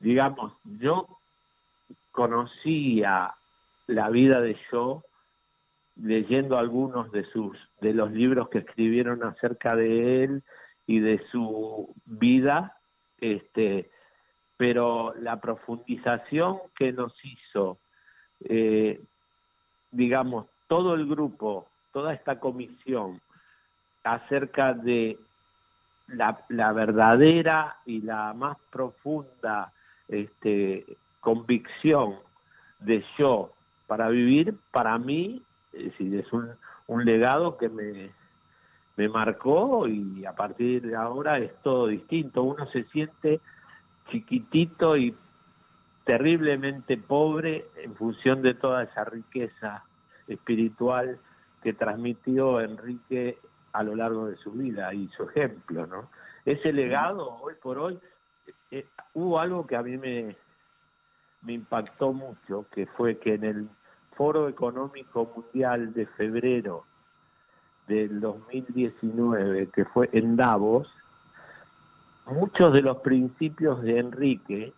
digamos, 0.00 0.52
yo 0.64 1.06
conocía 2.12 3.34
la 3.86 4.08
vida 4.10 4.40
de 4.40 4.56
yo 4.72 5.02
leyendo 5.96 6.58
algunos 6.58 7.10
de 7.10 7.24
sus 7.24 7.56
de 7.80 7.92
los 7.92 8.10
libros 8.12 8.48
que 8.48 8.58
escribieron 8.58 9.22
acerca 9.24 9.74
de 9.74 10.24
él 10.24 10.42
y 10.88 10.98
de 10.98 11.24
su 11.30 11.94
vida 12.04 12.76
este 13.20 13.90
pero 14.56 15.14
la 15.20 15.40
profundización 15.40 16.58
que 16.76 16.90
nos 16.92 17.14
hizo 17.24 17.78
eh, 18.40 19.00
digamos 19.92 20.46
todo 20.66 20.94
el 20.94 21.06
grupo 21.06 21.68
toda 21.92 22.14
esta 22.14 22.40
comisión 22.40 23.20
acerca 24.02 24.74
de 24.74 25.18
la, 26.08 26.44
la 26.48 26.72
verdadera 26.72 27.76
y 27.84 28.00
la 28.00 28.32
más 28.32 28.56
profunda 28.70 29.72
este, 30.08 30.96
convicción 31.20 32.16
de 32.80 33.04
yo 33.18 33.52
para 33.86 34.08
vivir, 34.08 34.54
para 34.70 34.98
mí, 34.98 35.42
es, 35.72 35.92
es 36.00 36.32
un, 36.32 36.50
un 36.86 37.04
legado 37.04 37.56
que 37.56 37.68
me, 37.68 38.10
me 38.98 39.08
marcó 39.08 39.86
y 39.86 40.26
a 40.26 40.32
partir 40.32 40.82
de 40.82 40.96
ahora 40.96 41.38
es 41.38 41.54
todo 41.62 41.86
distinto. 41.86 42.42
Uno 42.42 42.66
se 42.66 42.82
siente 42.86 43.40
chiquitito 44.10 44.96
y 44.96 45.14
terriblemente 46.04 46.96
pobre 46.96 47.68
en 47.76 47.94
función 47.94 48.42
de 48.42 48.54
toda 48.54 48.82
esa 48.82 49.04
riqueza 49.04 49.84
espiritual 50.26 51.20
que 51.62 51.74
transmitió 51.74 52.60
Enrique 52.60 53.38
a 53.72 53.84
lo 53.84 53.94
largo 53.94 54.26
de 54.26 54.36
su 54.38 54.50
vida 54.50 54.92
y 54.92 55.06
su 55.16 55.30
ejemplo, 55.30 55.86
¿no? 55.86 56.10
Ese 56.44 56.72
legado, 56.72 57.38
hoy 57.40 57.54
por 57.62 57.78
hoy, 57.78 58.00
eh, 58.72 58.84
hubo 59.14 59.38
algo 59.38 59.64
que 59.64 59.76
a 59.76 59.82
mí 59.84 59.96
me, 59.96 60.34
me 61.42 61.52
impactó 61.52 62.12
mucho, 62.12 62.66
que 62.72 62.86
fue 62.86 63.18
que 63.18 63.34
en 63.34 63.44
el 63.44 63.68
Foro 64.16 64.48
Económico 64.48 65.30
Mundial 65.36 65.92
de 65.92 66.06
febrero 66.06 66.84
del 67.88 68.20
2019, 68.20 69.68
que 69.74 69.84
fue 69.86 70.08
en 70.12 70.36
Davos, 70.36 70.88
muchos 72.26 72.72
de 72.72 72.82
los 72.82 72.98
principios 72.98 73.82
de 73.82 73.98
Enrique 73.98 74.72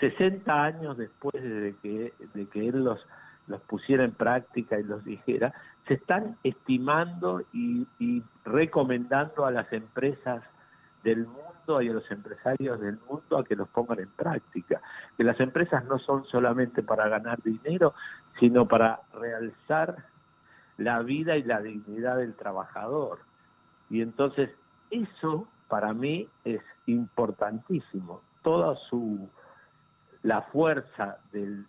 60 0.00 0.62
años 0.62 0.96
después 0.96 1.42
de 1.42 1.74
que, 1.82 2.12
de 2.34 2.46
que 2.46 2.68
él 2.68 2.84
los, 2.84 3.00
los 3.46 3.60
pusiera 3.62 4.04
en 4.04 4.12
práctica 4.12 4.78
y 4.78 4.82
los 4.82 5.04
dijera, 5.04 5.54
se 5.88 5.94
están 5.94 6.36
estimando 6.42 7.42
y, 7.52 7.86
y 7.98 8.22
recomendando 8.44 9.46
a 9.46 9.50
las 9.50 9.72
empresas 9.72 10.42
del 11.02 11.26
mundo 11.26 11.80
y 11.80 11.88
a 11.88 11.92
los 11.92 12.10
empresarios 12.10 12.80
del 12.80 12.98
mundo 13.08 13.38
a 13.38 13.44
que 13.44 13.54
los 13.54 13.68
pongan 13.68 14.00
en 14.00 14.10
práctica. 14.10 14.80
Que 15.16 15.24
las 15.24 15.38
empresas 15.40 15.84
no 15.84 15.98
son 15.98 16.24
solamente 16.24 16.82
para 16.82 17.08
ganar 17.08 17.40
dinero, 17.42 17.94
sino 18.40 18.66
para 18.66 19.00
realzar 19.14 19.96
la 20.78 21.00
vida 21.00 21.36
y 21.36 21.42
la 21.42 21.60
dignidad 21.60 22.18
del 22.18 22.34
trabajador. 22.34 23.20
Y 23.90 24.02
entonces 24.02 24.50
eso 24.90 25.48
para 25.68 25.92
mí 25.92 26.28
es 26.44 26.60
importantísimo. 26.86 28.22
Toda 28.42 28.76
su 28.88 29.28
la 30.22 30.42
fuerza 30.42 31.18
de 31.32 31.64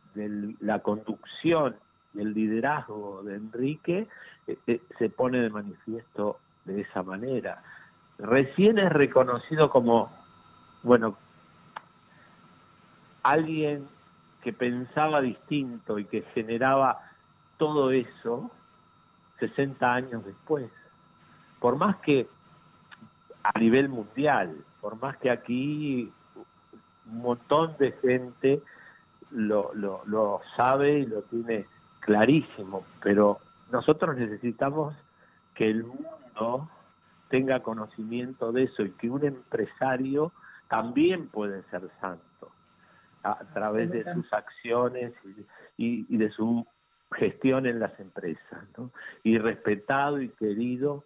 la 0.61 0.79
conducción 0.79 1.75
y 2.15 2.21
el 2.21 2.33
liderazgo 2.33 3.21
de 3.23 3.35
Enrique 3.35 4.07
eh, 4.47 4.57
eh, 4.65 4.81
se 4.97 5.09
pone 5.09 5.39
de 5.39 5.49
manifiesto 5.51 6.39
de 6.65 6.81
esa 6.81 7.03
manera. 7.03 7.61
Recién 8.17 8.79
es 8.79 8.91
reconocido 8.91 9.69
como, 9.69 10.11
bueno, 10.81 11.17
alguien 13.21 13.87
que 14.41 14.53
pensaba 14.53 15.21
distinto 15.21 15.99
y 15.99 16.05
que 16.05 16.23
generaba 16.33 16.99
todo 17.57 17.91
eso 17.91 18.49
60 19.39 19.94
años 19.94 20.25
después. 20.25 20.70
Por 21.60 21.77
más 21.77 21.98
que 21.98 22.27
a 23.44 23.60
nivel 23.60 23.89
mundial, 23.89 24.56
por 24.82 25.00
más 25.01 25.17
que 25.17 25.29
aquí 25.29 26.12
un 27.06 27.22
montón 27.22 27.75
de 27.77 27.91
gente 27.94 28.62
lo, 29.32 29.74
lo, 29.74 30.03
lo 30.06 30.41
sabe 30.56 31.00
y 31.00 31.06
lo 31.06 31.22
tiene 31.24 31.65
clarísimo, 32.00 32.86
pero 33.01 33.39
nosotros 33.72 34.15
necesitamos 34.17 34.96
que 35.56 35.70
el 35.70 35.84
mundo 35.84 36.70
tenga 37.29 37.62
conocimiento 37.62 38.51
de 38.51 38.63
eso 38.63 38.84
y 38.84 38.91
que 38.91 39.10
un 39.10 39.25
empresario 39.25 40.32
también 40.70 41.27
puede 41.27 41.63
ser 41.63 41.89
santo 42.00 42.51
a, 43.24 43.39
través 43.53 43.91
de 43.91 44.13
sus 44.13 44.32
acciones 44.32 45.13
y, 45.77 46.06
y, 46.10 46.17
de 46.17 46.29
su 46.32 46.65
gestión 47.11 47.65
en 47.65 47.79
las 47.79 47.97
empresas, 47.99 48.65
¿no? 48.77 48.91
Y 49.23 49.37
respetado 49.37 50.21
y 50.21 50.29
querido 50.29 51.05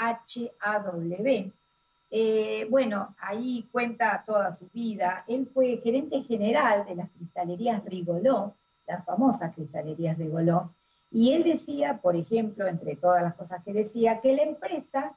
Eh, 2.11 2.67
bueno, 2.71 3.15
ahí 3.21 3.69
cuenta 3.71 4.25
toda 4.27 4.51
su 4.53 4.69
vida. 4.73 5.25
Él 5.29 5.49
fue 5.53 5.81
gerente 5.83 6.23
general 6.23 6.87
de 6.87 6.95
las 6.97 7.11
cristalerías 7.11 7.85
Rigoló, 7.85 8.55
las 8.87 9.05
famosas 9.05 9.55
cristalerías 9.55 10.17
Rigoló, 10.17 10.73
y 11.11 11.33
él 11.33 11.45
decía, 11.45 12.01
por 12.03 12.17
ejemplo, 12.17 12.67
entre 12.67 12.97
todas 12.97 13.23
las 13.23 13.35
cosas 13.35 13.63
que 13.65 13.73
decía, 13.73 14.21
que 14.21 14.35
la 14.35 14.43
empresa 14.43 15.17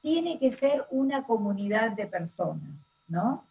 tiene 0.00 0.38
que 0.38 0.50
ser 0.50 0.86
una 0.90 1.24
comunidad 1.24 1.92
de 1.92 2.06
personas, 2.06 2.70
¿no? 3.08 3.44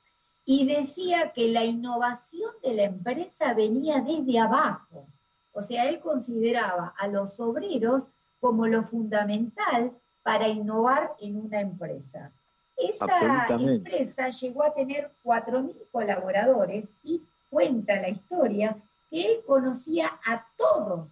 Y 0.46 0.66
decía 0.66 1.32
que 1.34 1.48
la 1.50 1.64
innovación 1.66 2.52
de 2.64 2.74
la 2.74 2.84
empresa 2.84 3.54
venía 3.54 4.02
desde 4.02 4.40
abajo. 4.40 5.06
O 5.54 5.62
sea, 5.62 5.88
él 5.88 6.00
consideraba 6.00 6.94
a 6.98 7.08
los 7.08 7.40
obreros 7.40 8.08
como 8.42 8.68
lo 8.68 8.84
fundamental 8.84 9.94
para 10.24 10.50
innovar 10.50 11.14
en 11.22 11.38
una 11.38 11.62
empresa. 11.62 12.32
Esa 12.76 13.48
empresa 13.48 14.30
llegó 14.30 14.64
a 14.64 14.74
tener 14.74 15.12
4.000 15.24 15.76
colaboradores 15.92 16.90
y 17.04 17.22
cuenta 17.50 17.96
la 18.02 18.10
historia 18.10 18.76
que 19.10 19.22
él 19.26 19.40
conocía 19.46 20.20
a 20.26 20.46
todos 20.58 21.08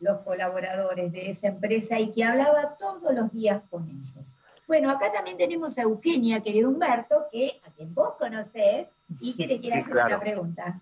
los 0.00 0.18
colaboradores 0.20 1.12
de 1.12 1.28
esa 1.28 1.48
empresa 1.48 2.00
y 2.00 2.12
que 2.12 2.24
hablaba 2.24 2.76
todos 2.78 3.14
los 3.14 3.30
días 3.32 3.62
con 3.68 3.86
ellos. 3.88 4.32
Bueno, 4.66 4.90
acá 4.90 5.12
también 5.12 5.36
tenemos 5.36 5.76
a 5.78 5.82
Eugenia, 5.82 6.40
querido 6.40 6.70
Humberto, 6.70 7.26
que 7.30 7.60
a 7.66 7.70
quien 7.72 7.92
vos 7.94 8.14
conocés 8.18 8.86
y 9.20 9.34
que 9.34 9.46
te 9.46 9.60
quiere 9.60 9.80
hacer 9.80 9.92
una 9.92 10.20
pregunta. 10.20 10.80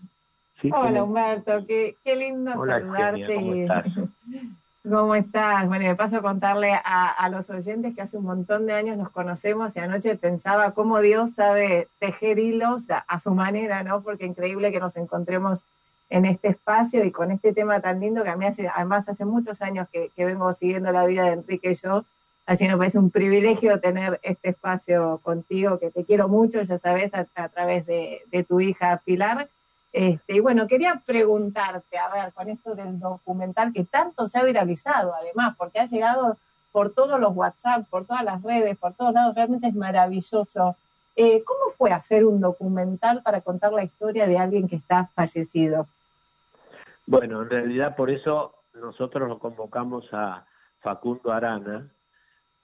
Hola 0.73 1.03
Humberto, 1.03 1.67
qué, 1.67 1.97
lindo 2.17 2.53
saludarte. 2.53 3.35
¿Cómo 3.35 3.55
estás? 3.55 3.87
Bueno, 4.89 5.85
me 5.85 5.95
paso 5.97 6.17
a 6.17 6.23
contarle 6.23 6.73
a, 6.73 7.29
los 7.31 7.51
oyentes 7.51 7.95
que 7.95 8.01
hace 8.01 8.17
un 8.17 8.25
montón 8.25 8.65
de 8.65 8.73
años 8.73 8.97
nos 8.97 9.11
conocemos 9.11 9.77
y 9.77 9.81
anoche 9.81 10.17
pensaba 10.17 10.73
cómo 10.73 11.01
Dios 11.01 11.35
sabe 11.35 11.89
tejer 11.99 12.39
hilos 12.39 12.87
a, 12.89 13.19
su 13.19 13.33
manera, 13.33 13.83
¿no? 13.83 14.03
Porque 14.03 14.25
increíble 14.25 14.73
que 14.73 14.81
nos 14.81 14.97
encontremos 14.97 15.63
en 16.09 16.25
este 16.25 16.49
espacio 16.49 17.05
y 17.05 17.11
con 17.11 17.31
este 17.31 17.53
tema 17.53 17.81
tan 17.81 18.01
lindo 18.01 18.23
que 18.23 18.31
a 18.31 18.37
mí 18.37 18.47
hace, 18.47 18.67
además 18.67 19.07
hace 19.11 19.27
muchos 19.27 19.61
años 19.61 19.89
que, 19.93 20.11
vengo 20.17 20.51
siguiendo 20.53 20.91
la 20.91 21.05
vida 21.05 21.25
de 21.25 21.33
Enrique 21.33 21.73
y 21.73 21.75
yo, 21.75 22.07
así 22.47 22.67
me 22.67 22.79
parece 22.79 22.99
un 22.99 23.11
privilegio 23.11 23.81
tener 23.81 24.19
este 24.23 24.49
espacio 24.49 25.21
contigo, 25.23 25.79
que 25.79 25.91
te 25.91 26.07
quiero 26.07 26.29
mucho, 26.29 26.63
ya 26.63 26.79
sabes, 26.79 27.13
a, 27.13 27.27
través 27.51 27.85
de, 27.85 28.23
de 28.31 28.43
tu 28.43 28.61
hija 28.61 29.03
Pilar 29.05 29.51
este, 29.99 30.37
y 30.37 30.39
bueno, 30.39 30.69
quería 30.69 31.03
preguntarte, 31.05 31.99
a 31.99 32.09
ver, 32.09 32.33
con 32.33 32.49
esto 32.49 32.77
del 32.77 33.01
documental 33.01 33.73
que 33.73 33.83
tanto 33.83 34.27
se 34.27 34.39
ha 34.39 34.45
viralizado, 34.45 35.13
además, 35.13 35.57
porque 35.59 35.81
ha 35.81 35.87
llegado 35.87 36.37
por 36.71 36.95
todos 36.95 37.19
los 37.19 37.35
WhatsApp, 37.35 37.89
por 37.91 38.07
todas 38.07 38.23
las 38.23 38.41
redes, 38.45 38.79
por 38.79 38.95
todos 38.95 39.13
lados, 39.13 39.35
realmente 39.35 39.67
es 39.67 39.75
maravilloso. 39.75 40.77
Eh, 41.17 41.43
¿Cómo 41.43 41.73
fue 41.77 41.91
hacer 41.91 42.25
un 42.25 42.41
documental 42.41 43.25
para 43.25 43.41
contar 43.41 43.73
la 43.73 43.83
historia 43.83 44.29
de 44.29 44.39
alguien 44.39 44.69
que 44.69 44.77
está 44.77 45.11
fallecido? 45.17 45.89
Bueno, 47.05 47.43
en 47.43 47.51
realidad 47.51 47.97
por 47.97 48.13
eso 48.13 48.55
nosotros 48.75 49.29
lo 49.29 49.41
convocamos 49.41 50.05
a 50.13 50.47
Facundo 50.79 51.33
Arana 51.33 51.91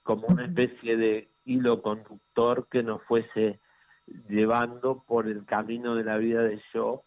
como 0.03 0.27
una 0.27 0.45
especie 0.45 0.95
de 0.95 1.27
hilo 1.43 1.81
conductor 1.81 2.65
que 2.71 2.81
nos 2.81 3.03
fuese 3.03 3.59
llevando 4.29 5.03
por 5.05 5.27
el 5.27 5.43
camino 5.43 5.95
de 5.95 6.05
la 6.05 6.15
vida 6.15 6.41
de 6.41 6.61
yo 6.73 7.03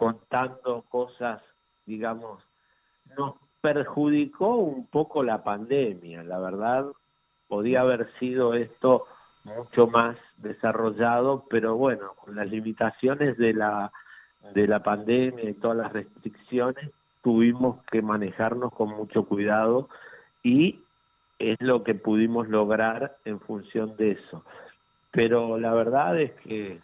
contando 0.00 0.86
cosas, 0.88 1.42
digamos, 1.84 2.42
nos 3.18 3.34
perjudicó 3.60 4.56
un 4.56 4.86
poco 4.86 5.22
la 5.22 5.44
pandemia, 5.44 6.22
la 6.22 6.38
verdad, 6.38 6.86
podía 7.48 7.82
haber 7.82 8.10
sido 8.18 8.54
esto 8.54 9.04
mucho 9.44 9.88
más 9.88 10.16
desarrollado, 10.38 11.44
pero 11.50 11.76
bueno, 11.76 12.14
con 12.14 12.34
las 12.34 12.48
limitaciones 12.48 13.36
de 13.36 13.52
la 13.52 13.92
de 14.54 14.66
la 14.66 14.82
pandemia 14.82 15.50
y 15.50 15.52
todas 15.52 15.76
las 15.76 15.92
restricciones, 15.92 16.90
tuvimos 17.22 17.84
que 17.92 18.00
manejarnos 18.00 18.72
con 18.72 18.88
mucho 18.88 19.26
cuidado 19.26 19.90
y 20.42 20.80
es 21.38 21.60
lo 21.60 21.84
que 21.84 21.94
pudimos 21.94 22.48
lograr 22.48 23.18
en 23.26 23.38
función 23.38 23.98
de 23.98 24.12
eso. 24.12 24.46
Pero 25.10 25.58
la 25.58 25.74
verdad 25.74 26.18
es 26.18 26.32
que 26.40 26.80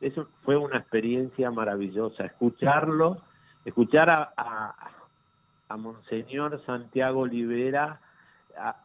eso 0.00 0.28
fue 0.42 0.56
una 0.56 0.78
experiencia 0.78 1.50
maravillosa, 1.50 2.24
escucharlo, 2.24 3.22
escuchar 3.64 4.10
a, 4.10 4.32
a, 4.36 5.76
Monseñor 5.76 6.60
Santiago 6.66 7.20
Olivera 7.20 8.00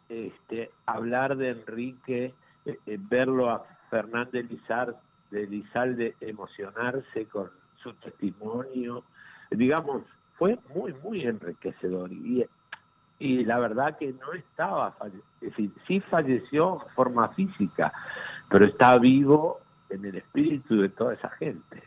este, 0.07 0.69
hablar 0.85 1.35
de 1.35 1.49
Enrique, 1.49 2.33
eh, 2.65 2.77
eh, 2.85 2.97
verlo 2.99 3.49
a 3.49 3.65
Fernández 3.89 4.47
Lizar, 4.49 4.95
de 5.31 5.47
Lizalde 5.47 6.15
emocionarse 6.21 7.25
con 7.25 7.49
su 7.81 7.93
testimonio, 7.93 9.03
digamos, 9.49 10.03
fue 10.37 10.59
muy, 10.75 10.93
muy 10.93 11.21
enriquecedor. 11.23 12.11
Y, 12.11 12.45
y 13.17 13.45
la 13.45 13.57
verdad 13.57 13.97
que 13.97 14.13
no 14.13 14.33
estaba, 14.33 14.95
es 15.41 15.49
decir, 15.49 15.71
sí 15.87 15.99
falleció 16.01 16.81
en 16.83 16.93
forma 16.93 17.29
física, 17.29 17.91
pero 18.49 18.65
está 18.65 18.97
vivo 18.99 19.64
en 19.89 20.05
el 20.05 20.15
espíritu 20.15 20.81
de 20.81 20.89
toda 20.89 21.13
esa 21.13 21.29
gente. 21.29 21.83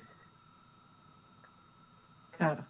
Claro, 2.37 2.65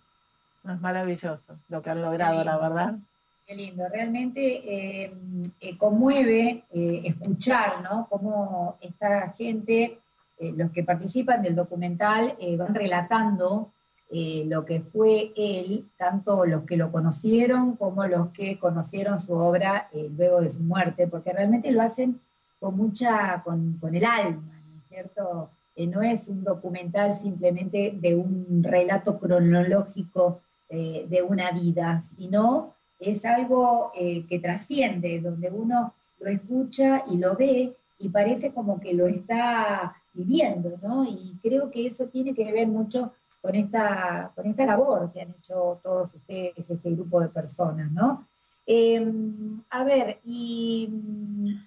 es 0.64 0.80
maravilloso 0.80 1.58
lo 1.68 1.82
que 1.82 1.90
han 1.90 2.02
logrado, 2.02 2.42
la 2.44 2.58
verdad. 2.58 2.98
Qué 3.46 3.54
lindo, 3.54 3.88
realmente 3.88 5.04
eh, 5.04 5.14
eh, 5.60 5.78
conmueve 5.78 6.64
eh, 6.70 7.02
escuchar, 7.04 7.82
¿no? 7.82 8.06
Cómo 8.10 8.78
esta 8.80 9.30
gente, 9.32 10.00
los 10.38 10.70
que 10.70 10.84
participan 10.84 11.42
del 11.42 11.56
documental, 11.56 12.36
van 12.56 12.74
relatando 12.74 13.72
eh, 14.10 14.44
lo 14.46 14.64
que 14.64 14.80
fue 14.80 15.32
él, 15.36 15.90
tanto 15.98 16.46
los 16.46 16.64
que 16.64 16.78
lo 16.78 16.90
conocieron 16.90 17.76
como 17.76 18.06
los 18.06 18.28
que 18.28 18.58
conocieron 18.58 19.20
su 19.20 19.34
obra 19.34 19.90
eh, 19.92 20.10
luego 20.16 20.40
de 20.40 20.48
su 20.48 20.60
muerte, 20.60 21.06
porque 21.06 21.30
realmente 21.30 21.70
lo 21.70 21.82
hacen 21.82 22.18
con 22.58 22.74
mucha, 22.74 23.42
con, 23.44 23.78
el 23.92 24.04
alma, 24.06 24.40
¿no 24.40 24.56
es 24.56 24.57
cierto? 24.88 25.50
Eh, 25.74 25.86
no 25.86 26.02
es 26.02 26.28
un 26.28 26.44
documental 26.44 27.14
simplemente 27.14 27.94
de 27.94 28.14
un 28.14 28.62
relato 28.62 29.18
cronológico 29.18 30.40
de 30.70 31.24
una 31.26 31.50
vida, 31.52 32.02
sino 32.02 32.74
es 32.98 33.24
algo 33.24 33.90
que 33.94 34.38
trasciende, 34.38 35.18
donde 35.18 35.50
uno 35.50 35.94
lo 36.18 36.28
escucha 36.28 37.04
y 37.08 37.16
lo 37.16 37.36
ve 37.36 37.74
y 37.98 38.08
parece 38.08 38.52
como 38.52 38.78
que 38.80 38.94
lo 38.94 39.06
está 39.06 39.94
viviendo, 40.12 40.78
¿no? 40.82 41.04
Y 41.04 41.38
creo 41.42 41.70
que 41.70 41.86
eso 41.86 42.06
tiene 42.08 42.34
que 42.34 42.52
ver 42.52 42.66
mucho 42.66 43.12
con 43.40 43.54
esta, 43.54 44.32
con 44.34 44.46
esta 44.46 44.66
labor 44.66 45.12
que 45.12 45.22
han 45.22 45.30
hecho 45.30 45.80
todos 45.82 46.14
ustedes, 46.14 46.70
este 46.70 46.90
grupo 46.90 47.20
de 47.20 47.28
personas, 47.28 47.90
¿no? 47.92 48.26
Em, 48.66 49.62
a 49.70 49.84
ver, 49.84 50.20
y 50.24 50.90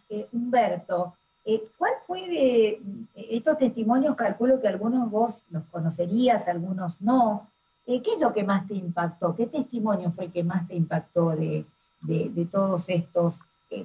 eh, 0.09 0.27
Humberto, 0.31 1.15
eh, 1.45 1.63
¿cuál 1.77 1.93
fue 2.05 2.27
de 2.27 2.81
estos 3.15 3.57
testimonios? 3.57 4.15
Calculo 4.15 4.61
que 4.61 4.67
algunos 4.67 5.09
vos 5.09 5.43
los 5.49 5.63
conocerías, 5.65 6.47
algunos 6.47 7.01
no. 7.01 7.49
Eh, 7.85 8.01
¿Qué 8.01 8.13
es 8.13 8.19
lo 8.19 8.31
que 8.31 8.43
más 8.43 8.67
te 8.67 8.75
impactó? 8.75 9.35
¿Qué 9.35 9.47
testimonio 9.47 10.11
fue 10.11 10.25
el 10.25 10.31
que 10.31 10.43
más 10.43 10.67
te 10.67 10.75
impactó 10.75 11.29
de, 11.29 11.65
todos 12.51 12.89
estos? 12.89 13.41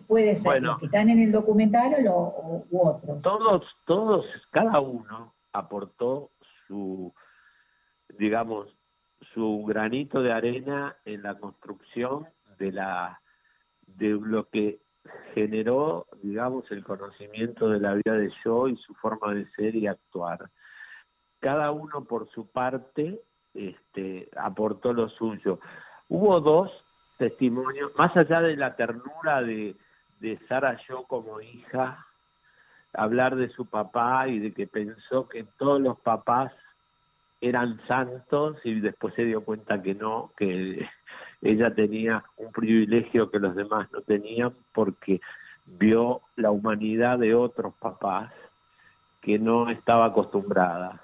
puede 0.08 0.34
ser 0.34 0.62
los 0.62 0.78
que 0.78 0.86
están 0.86 1.08
en 1.10 1.20
el 1.20 1.30
documental 1.30 1.94
o, 2.08 2.64
u 2.72 2.88
otros. 2.88 3.22
Todos, 3.22 3.62
todos, 3.84 4.26
cada 4.50 4.80
uno 4.80 5.32
aportó 5.52 6.32
su, 6.66 7.14
digamos, 8.18 8.66
su 9.32 9.64
granito 9.64 10.22
de 10.22 10.32
arena 10.32 10.96
en 11.04 11.22
la 11.22 11.38
construcción 11.38 12.26
de 12.58 12.72
la 12.72 13.20
de 13.86 14.08
lo 14.08 14.48
que 14.48 14.80
generó, 15.34 16.06
digamos, 16.22 16.70
el 16.70 16.84
conocimiento 16.84 17.68
de 17.68 17.80
la 17.80 17.94
vida 17.94 18.14
de 18.14 18.32
yo 18.44 18.68
y 18.68 18.76
su 18.76 18.94
forma 18.94 19.34
de 19.34 19.46
ser 19.52 19.74
y 19.74 19.86
actuar. 19.86 20.50
Cada 21.40 21.70
uno 21.70 22.04
por 22.04 22.28
su 22.30 22.50
parte 22.50 23.20
este, 23.54 24.28
aportó 24.36 24.92
lo 24.92 25.08
suyo. 25.08 25.60
Hubo 26.08 26.40
dos 26.40 26.70
testimonios, 27.18 27.92
más 27.96 28.16
allá 28.16 28.40
de 28.40 28.56
la 28.56 28.76
ternura 28.76 29.42
de, 29.42 29.76
de 30.20 30.38
Sara 30.48 30.78
yo 30.88 31.04
como 31.04 31.40
hija, 31.40 32.06
hablar 32.92 33.36
de 33.36 33.48
su 33.50 33.66
papá 33.66 34.28
y 34.28 34.38
de 34.38 34.52
que 34.52 34.66
pensó 34.66 35.28
que 35.28 35.44
todos 35.58 35.80
los 35.80 35.98
papás 36.00 36.52
eran 37.40 37.80
santos 37.86 38.56
y 38.64 38.80
después 38.80 39.14
se 39.14 39.24
dio 39.24 39.44
cuenta 39.44 39.82
que 39.82 39.94
no, 39.94 40.32
que 40.36 40.88
ella 41.42 41.74
tenía 41.74 42.24
un 42.36 42.52
privilegio 42.52 43.30
que 43.30 43.38
los 43.38 43.54
demás 43.54 43.90
no 43.92 44.00
tenían 44.02 44.54
porque 44.72 45.20
vio 45.64 46.22
la 46.36 46.50
humanidad 46.50 47.18
de 47.18 47.34
otros 47.34 47.74
papás 47.74 48.32
que 49.20 49.38
no 49.38 49.68
estaba 49.68 50.06
acostumbrada. 50.06 51.02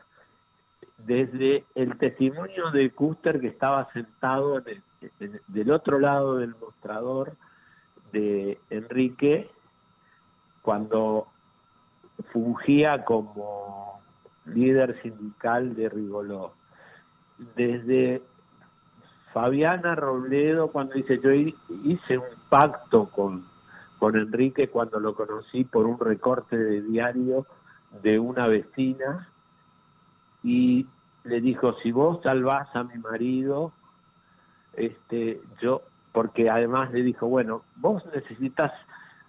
Desde 0.99 1.65
el 1.75 1.99
testimonio 1.99 2.71
de 2.71 2.91
Custer 2.91 3.41
que 3.41 3.49
estaba 3.49 3.93
sentado 3.93 4.61
del 4.61 5.71
otro 5.73 5.99
lado 5.99 6.37
del 6.37 6.55
mostrador 6.55 7.37
de 8.13 8.61
Enrique, 8.71 9.51
cuando 10.63 11.27
fungía 12.33 13.05
como 13.05 14.02
líder 14.47 15.01
sindical 15.03 15.75
de 15.75 15.89
Rigoló. 15.89 16.53
Desde 17.57 18.23
Fabiana 19.33 19.95
Robledo, 19.95 20.69
cuando 20.69 20.95
dice, 20.95 21.19
yo 21.23 21.31
hice 21.33 22.19
un 22.19 22.25
pacto 22.49 23.07
con, 23.07 23.47
con 23.99 24.17
Enrique 24.17 24.69
cuando 24.69 25.01
lo 25.01 25.15
conocí 25.15 25.65
por 25.65 25.87
un 25.87 25.99
recorte 25.99 26.57
de 26.57 26.83
diario 26.83 27.47
de 28.03 28.19
una 28.19 28.47
vecina 28.47 29.29
y 30.43 30.87
le 31.25 31.41
dijo, 31.41 31.75
si 31.83 31.93
vos 31.93 32.21
salvás 32.23 32.75
a 32.75 32.85
mi 32.85 32.99
marido, 32.99 33.73
este, 34.75 35.41
yo, 35.61 35.83
porque 36.13 36.51
además 36.51 36.93
le 36.93 37.03
dijo, 37.03 37.27
bueno, 37.27 37.63
vos 37.77 38.05
necesitas 38.15 38.73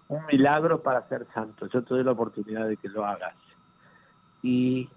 un 0.08 0.26
milagro 0.26 0.82
para 0.82 1.08
ser 1.08 1.28
santo, 1.34 1.68
yo 1.68 1.84
te 1.84 1.94
doy 1.94 2.04
la 2.04 2.12
oportunidad 2.12 2.68
de 2.68 2.78
que 2.78 2.90
lo 2.90 3.06
hagas. 3.06 3.36
Y 4.42 4.90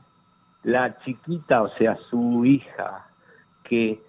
la 0.66 0.98
chiquita, 1.04 1.62
o 1.62 1.68
sea, 1.78 1.96
su 2.10 2.44
hija, 2.44 3.06
que 3.62 4.02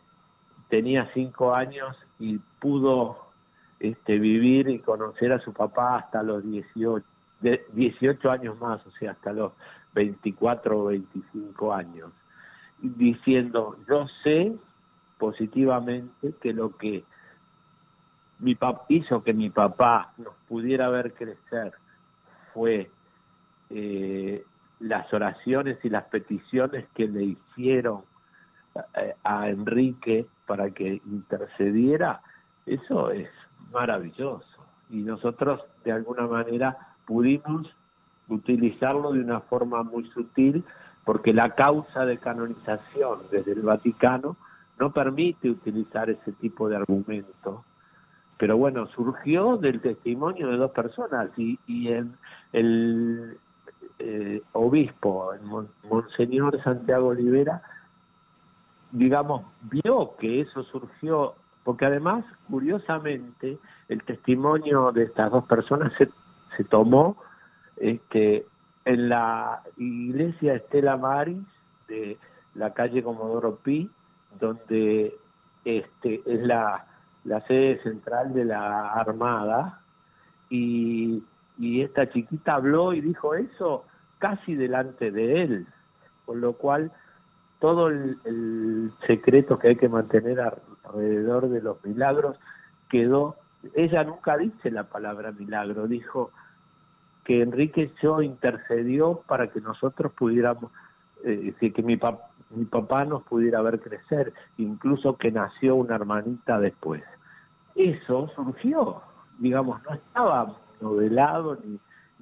tenía 0.69 1.07
cinco 1.13 1.55
años 1.55 1.95
y 2.17 2.39
pudo 2.59 3.27
este, 3.79 4.17
vivir 4.17 4.67
y 4.67 4.79
conocer 4.79 5.33
a 5.33 5.39
su 5.39 5.53
papá 5.53 5.97
hasta 5.97 6.23
los 6.23 6.43
18, 6.43 7.05
18 7.73 8.31
años 8.31 8.59
más, 8.59 8.83
o 8.87 8.91
sea, 8.93 9.11
hasta 9.11 9.33
los 9.33 9.53
24 9.93 10.79
o 10.79 10.85
25 10.85 11.73
años, 11.75 12.11
diciendo, 12.79 13.77
yo 13.87 14.07
sé 14.23 14.55
positivamente 15.19 16.33
que 16.41 16.53
lo 16.53 16.75
que 16.75 17.03
mi 18.39 18.57
hizo 18.89 19.23
que 19.23 19.33
mi 19.33 19.51
papá 19.51 20.11
nos 20.17 20.33
pudiera 20.47 20.89
ver 20.89 21.13
crecer 21.13 21.73
fue 22.51 22.89
eh, 23.69 24.43
las 24.79 25.11
oraciones 25.13 25.77
y 25.83 25.89
las 25.89 26.05
peticiones 26.05 26.85
que 26.93 27.07
le 27.07 27.23
hicieron 27.23 28.01
eh, 28.95 29.15
a 29.23 29.49
Enrique 29.49 30.27
para 30.45 30.71
que 30.71 31.01
intercediera, 31.05 32.21
eso 32.65 33.11
es 33.11 33.29
maravilloso. 33.71 34.45
Y 34.89 34.97
nosotros 34.97 35.61
de 35.83 35.91
alguna 35.91 36.27
manera 36.27 36.77
pudimos 37.05 37.67
utilizarlo 38.29 39.11
de 39.13 39.21
una 39.21 39.41
forma 39.41 39.83
muy 39.83 40.05
sutil 40.11 40.63
porque 41.05 41.33
la 41.33 41.55
causa 41.55 42.05
de 42.05 42.17
canonización 42.17 43.21
desde 43.31 43.53
el 43.53 43.61
Vaticano 43.61 44.35
no 44.79 44.91
permite 44.91 45.49
utilizar 45.49 46.09
ese 46.09 46.33
tipo 46.33 46.69
de 46.69 46.75
argumento. 46.75 47.63
Pero 48.37 48.57
bueno, 48.57 48.87
surgió 48.87 49.57
del 49.57 49.81
testimonio 49.81 50.49
de 50.49 50.57
dos 50.57 50.71
personas 50.71 51.31
y, 51.37 51.57
y 51.65 51.87
en 51.87 52.15
el, 52.53 53.37
eh, 53.99 54.41
obispo, 54.53 55.31
Monseñor 55.89 56.61
Santiago 56.63 57.07
Olivera, 57.07 57.61
digamos, 58.91 59.43
vio 59.63 60.15
que 60.17 60.41
eso 60.41 60.63
surgió, 60.63 61.35
porque 61.63 61.85
además, 61.85 62.23
curiosamente, 62.49 63.57
el 63.89 64.03
testimonio 64.03 64.91
de 64.91 65.03
estas 65.03 65.31
dos 65.31 65.45
personas 65.45 65.93
se, 65.97 66.09
se 66.55 66.63
tomó 66.63 67.17
este, 67.77 68.45
en 68.85 69.09
la 69.09 69.63
iglesia 69.77 70.55
Estela 70.55 70.97
Maris 70.97 71.43
de 71.87 72.17
la 72.55 72.73
calle 72.73 73.03
Comodoro 73.03 73.57
Pi, 73.57 73.89
donde 74.39 75.15
este, 75.65 76.21
es 76.25 76.41
la, 76.41 76.85
la 77.23 77.41
sede 77.47 77.81
central 77.83 78.33
de 78.33 78.45
la 78.45 78.93
Armada, 78.93 79.81
y 80.49 81.23
y 81.57 81.81
esta 81.81 82.09
chiquita 82.09 82.55
habló 82.55 82.93
y 82.93 83.01
dijo 83.01 83.33
eso 83.35 83.85
casi 84.19 84.55
delante 84.55 85.11
de 85.11 85.43
él, 85.43 85.67
con 86.25 86.41
lo 86.41 86.53
cual 86.53 86.91
todo 87.59 87.87
el, 87.87 88.91
secreto 89.07 89.57
que 89.57 89.69
hay 89.69 89.75
que 89.75 89.89
mantener 89.89 90.39
alrededor 90.83 91.49
de 91.49 91.61
los 91.61 91.83
milagros 91.83 92.37
quedó, 92.89 93.35
ella 93.73 94.03
nunca 94.03 94.37
dice 94.37 94.69
la 94.71 94.83
palabra 94.83 95.31
milagro, 95.31 95.87
dijo 95.87 96.31
que 97.23 97.41
Enrique 97.41 97.91
yo 98.01 98.21
intercedió 98.21 99.21
para 99.27 99.47
que 99.47 99.59
nosotros 99.59 100.11
pudiéramos, 100.13 100.71
eh, 101.23 101.53
que 101.59 101.83
mi, 101.83 101.99
mi 102.51 102.65
papá 102.65 103.05
nos 103.05 103.23
pudiera 103.23 103.61
ver 103.61 103.79
crecer, 103.81 104.33
incluso 104.57 105.17
que 105.17 105.31
nació 105.31 105.75
una 105.75 105.95
hermanita 105.95 106.59
después. 106.59 107.03
Eso 107.75 108.29
surgió, 108.35 109.01
digamos, 109.39 109.81
no 109.83 109.95
estaba 109.95 110.55
novelado, 110.81 111.57
ni, 111.63 111.79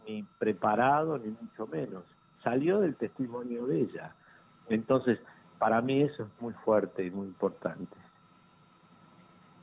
ni 0.08 0.24
preparado, 0.40 1.18
ni 1.18 1.30
mucho 1.30 1.68
menos. 1.68 2.04
Salió 2.44 2.80
del 2.80 2.96
testimonio 2.96 3.66
de 3.66 3.82
ella. 3.82 4.16
Entonces, 4.70 5.20
para 5.58 5.82
mí 5.82 6.02
eso 6.02 6.24
es 6.24 6.30
muy 6.42 6.54
fuerte 6.54 7.06
y 7.06 7.12
muy 7.12 7.28
importante. 7.28 7.96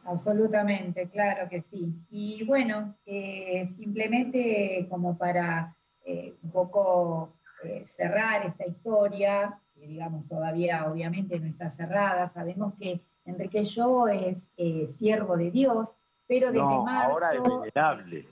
Absolutamente, 0.04 1.08
claro 1.08 1.48
que 1.48 1.60
sí. 1.60 1.94
Y 2.10 2.44
bueno, 2.44 2.96
eh, 3.06 3.66
simplemente 3.68 4.86
como 4.90 5.16
para 5.16 5.76
eh, 6.04 6.34
un 6.42 6.50
poco 6.50 7.34
eh, 7.62 7.84
cerrar 7.86 8.44
esta 8.46 8.66
historia, 8.66 9.58
que 9.74 9.86
digamos 9.86 10.26
todavía 10.26 10.90
obviamente 10.90 11.38
no 11.38 11.46
está 11.46 11.70
cerrada, 11.70 12.28
sabemos 12.28 12.74
que 12.74 13.00
Enrique 13.24 13.62
Yo 13.62 14.08
es 14.08 14.50
siervo 14.88 15.36
de 15.36 15.52
Dios, 15.52 15.94
pero 16.26 16.48
desde 16.48 16.64
no, 16.64 16.88
Ahora 16.88 17.34
es 17.34 17.42
venerable 17.42 18.26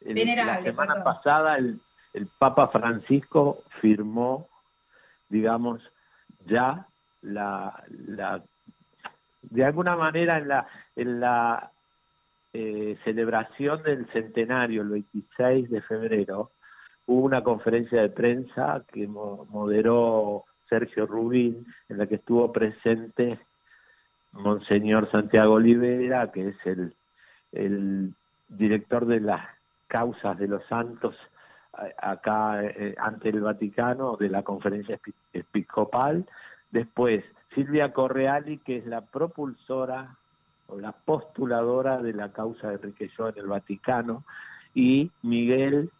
la 0.00 0.62
semana 0.62 1.04
pasada 1.04 1.56
el, 1.58 1.80
el 2.14 2.26
Papa 2.38 2.68
Francisco 2.68 3.62
firmó, 3.80 4.48
digamos, 5.28 5.80
ya 6.46 6.86
la, 7.22 7.84
de 9.42 9.64
alguna 9.64 9.96
manera 9.96 10.38
en 10.38 10.48
la, 10.48 10.66
en 10.96 11.20
la 11.20 11.70
eh, 12.52 12.98
celebración 13.04 13.82
del 13.82 14.06
centenario, 14.12 14.82
el 14.82 14.88
26 14.88 15.70
de 15.70 15.82
febrero, 15.82 16.52
hubo 17.06 17.24
una 17.24 17.42
conferencia 17.42 18.00
de 18.00 18.08
prensa 18.08 18.84
que 18.92 19.06
moderó 19.06 20.44
Sergio 20.68 21.06
Rubín, 21.06 21.66
en 21.88 21.98
la 21.98 22.06
que 22.06 22.16
estuvo 22.16 22.50
presente 22.52 23.38
Monseñor 24.32 25.10
Santiago 25.10 25.54
Olivera, 25.54 26.30
que 26.30 26.48
es 26.48 26.56
el, 26.64 26.94
el 27.52 28.14
director 28.48 29.06
de 29.06 29.20
las 29.20 29.59
causas 29.90 30.38
de 30.38 30.46
los 30.46 30.64
santos 30.66 31.16
acá 31.98 32.64
eh, 32.64 32.94
ante 32.98 33.28
el 33.30 33.40
Vaticano 33.40 34.16
de 34.16 34.28
la 34.28 34.42
conferencia 34.42 34.98
episcopal. 35.32 36.26
Después, 36.70 37.24
Silvia 37.54 37.92
Correali, 37.92 38.58
que 38.58 38.78
es 38.78 38.86
la 38.86 39.00
propulsora 39.02 40.16
o 40.68 40.78
la 40.78 40.92
postuladora 40.92 42.00
de 42.00 42.12
la 42.12 42.32
causa 42.32 42.68
de 42.68 42.74
Enrique 42.74 43.10
en 43.18 43.38
el 43.38 43.46
Vaticano, 43.46 44.24
y 44.72 45.10
Miguel, 45.22 45.90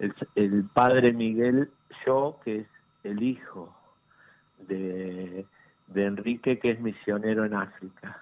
el, 0.00 0.14
el 0.34 0.64
padre 0.64 1.12
Miguel 1.12 1.70
Yo, 2.04 2.40
que 2.44 2.58
es 2.58 2.66
el 3.04 3.22
hijo 3.22 3.72
de, 4.66 5.46
de 5.86 6.04
Enrique, 6.04 6.58
que 6.58 6.72
es 6.72 6.80
misionero 6.80 7.44
en 7.44 7.54
África. 7.54 8.20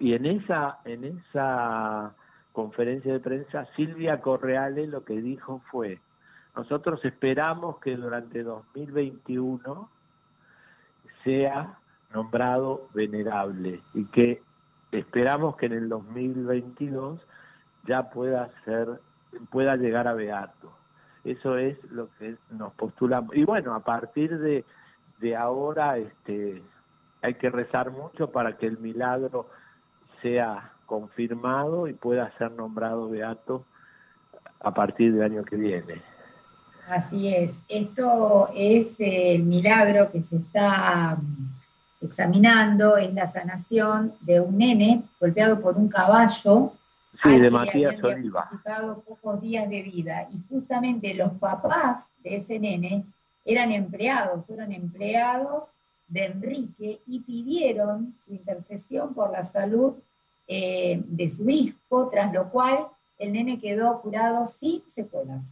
Y 0.00 0.14
en 0.14 0.26
esa, 0.26 0.78
en 0.84 1.04
esa 1.04 2.12
conferencia 2.52 3.12
de 3.12 3.20
prensa, 3.20 3.66
Silvia 3.76 4.20
Correale 4.20 4.86
lo 4.86 5.04
que 5.04 5.20
dijo 5.20 5.62
fue, 5.70 6.00
nosotros 6.56 7.04
esperamos 7.04 7.78
que 7.78 7.96
durante 7.96 8.42
2021 8.42 9.88
sea 11.24 11.78
nombrado 12.12 12.88
venerable 12.92 13.80
y 13.94 14.04
que 14.06 14.42
esperamos 14.90 15.56
que 15.56 15.66
en 15.66 15.72
el 15.72 15.88
2022 15.88 17.20
ya 17.86 18.10
pueda 18.10 18.50
ser 18.64 19.00
pueda 19.50 19.76
llegar 19.76 20.08
a 20.08 20.14
beato. 20.14 20.72
Eso 21.22 21.56
es 21.56 21.78
lo 21.92 22.08
que 22.18 22.36
nos 22.50 22.72
postulamos. 22.74 23.36
Y 23.36 23.44
bueno, 23.44 23.74
a 23.74 23.80
partir 23.80 24.36
de, 24.38 24.64
de 25.20 25.36
ahora 25.36 25.98
este 25.98 26.62
hay 27.22 27.34
que 27.34 27.50
rezar 27.50 27.90
mucho 27.90 28.30
para 28.30 28.56
que 28.56 28.66
el 28.66 28.78
milagro 28.78 29.48
sea 30.22 30.72
confirmado 30.90 31.86
y 31.86 31.92
pueda 31.92 32.36
ser 32.36 32.50
nombrado 32.50 33.08
beato 33.08 33.64
a 34.58 34.74
partir 34.74 35.14
del 35.14 35.22
año 35.22 35.44
que 35.44 35.54
viene. 35.54 36.02
Así 36.88 37.32
es. 37.32 37.60
Esto 37.68 38.50
es 38.56 38.96
el 38.98 39.44
milagro 39.44 40.10
que 40.10 40.24
se 40.24 40.38
está 40.38 41.14
mm, 41.14 42.04
examinando, 42.04 42.96
es 42.96 43.14
la 43.14 43.28
sanación 43.28 44.14
de 44.22 44.40
un 44.40 44.58
nene 44.58 45.04
golpeado 45.20 45.60
por 45.60 45.76
un 45.76 45.88
caballo. 45.88 46.72
Sí, 47.22 47.38
de 47.38 47.50
Matías 47.52 48.02
Oliva. 48.02 48.50
pocos 49.06 49.40
días 49.40 49.70
de 49.70 49.82
vida. 49.82 50.26
Y 50.32 50.42
justamente 50.48 51.14
los 51.14 51.30
papás 51.34 52.08
de 52.24 52.34
ese 52.34 52.58
nene 52.58 53.04
eran 53.44 53.70
empleados, 53.70 54.44
fueron 54.44 54.72
empleados 54.72 55.68
de 56.08 56.24
Enrique 56.24 57.00
y 57.06 57.20
pidieron 57.20 58.12
su 58.16 58.32
intercesión 58.34 59.14
por 59.14 59.30
la 59.30 59.44
salud 59.44 59.94
eh, 60.52 61.00
de 61.06 61.28
su 61.28 61.48
hijo, 61.48 62.08
tras 62.08 62.32
lo 62.32 62.50
cual 62.50 62.88
el 63.18 63.32
nene 63.32 63.60
quedó 63.60 64.00
curado 64.00 64.46
sin 64.46 64.82
secuelas. 64.88 65.44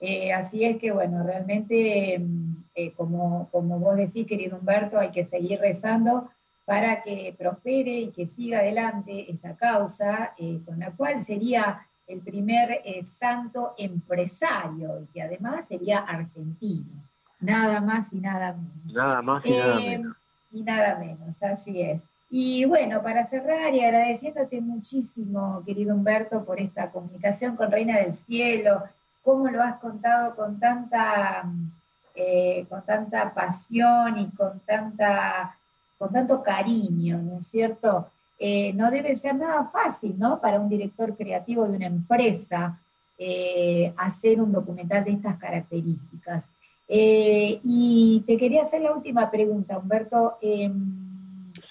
Eh, 0.00 0.34
así 0.34 0.64
es 0.64 0.76
que, 0.76 0.92
bueno, 0.92 1.22
realmente, 1.22 2.18
mm, 2.18 2.64
eh, 2.74 2.92
como, 2.92 3.48
como 3.50 3.78
vos 3.78 3.96
decís, 3.96 4.26
querido 4.26 4.58
Humberto, 4.58 4.98
hay 4.98 5.12
que 5.12 5.24
seguir 5.24 5.60
rezando 5.60 6.28
para 6.66 7.02
que 7.02 7.34
prospere 7.38 8.00
y 8.00 8.10
que 8.10 8.26
siga 8.26 8.58
adelante 8.58 9.30
esta 9.30 9.56
causa, 9.56 10.34
con 10.64 10.78
la 10.78 10.90
cual 10.92 11.22
sería 11.22 11.86
el 12.06 12.20
primer 12.20 12.80
santo 13.04 13.74
empresario 13.76 15.00
y 15.02 15.06
que 15.12 15.22
además 15.22 15.68
sería 15.68 15.98
argentino. 15.98 17.04
Nada 17.44 17.80
más 17.80 18.12
y 18.12 18.20
nada 18.20 18.52
menos. 18.54 18.94
Nada 18.94 19.22
más 19.22 19.44
y 19.44 19.50
nada 19.50 19.80
eh, 19.80 19.98
menos. 19.98 20.16
Y 20.52 20.62
nada 20.62 20.98
menos, 20.98 21.42
así 21.42 21.82
es. 21.82 22.00
Y 22.36 22.64
bueno, 22.64 23.00
para 23.00 23.24
cerrar 23.28 23.72
y 23.76 23.84
agradeciéndote 23.84 24.60
muchísimo, 24.60 25.62
querido 25.64 25.94
Humberto, 25.94 26.44
por 26.44 26.58
esta 26.58 26.90
comunicación 26.90 27.54
con 27.54 27.70
Reina 27.70 27.98
del 27.98 28.16
Cielo, 28.16 28.82
cómo 29.22 29.48
lo 29.48 29.62
has 29.62 29.78
contado 29.78 30.34
con 30.34 30.58
tanta, 30.58 31.48
eh, 32.16 32.66
con 32.68 32.84
tanta 32.84 33.32
pasión 33.32 34.18
y 34.18 34.30
con, 34.30 34.58
tanta, 34.66 35.56
con 35.96 36.12
tanto 36.12 36.42
cariño, 36.42 37.22
¿no 37.22 37.38
es 37.38 37.46
cierto? 37.46 38.10
Eh, 38.40 38.72
no 38.72 38.90
debe 38.90 39.14
ser 39.14 39.36
nada 39.36 39.70
fácil, 39.72 40.18
¿no? 40.18 40.40
Para 40.40 40.58
un 40.58 40.68
director 40.68 41.16
creativo 41.16 41.68
de 41.68 41.76
una 41.76 41.86
empresa 41.86 42.80
hacer 43.96 44.42
un 44.42 44.50
documental 44.50 45.04
de 45.04 45.12
estas 45.12 45.38
características. 45.38 46.48
Eh, 46.88 47.60
y 47.62 48.22
te 48.26 48.36
quería 48.36 48.62
hacer 48.62 48.82
la 48.82 48.92
última 48.92 49.30
pregunta, 49.30 49.78
Humberto. 49.78 50.38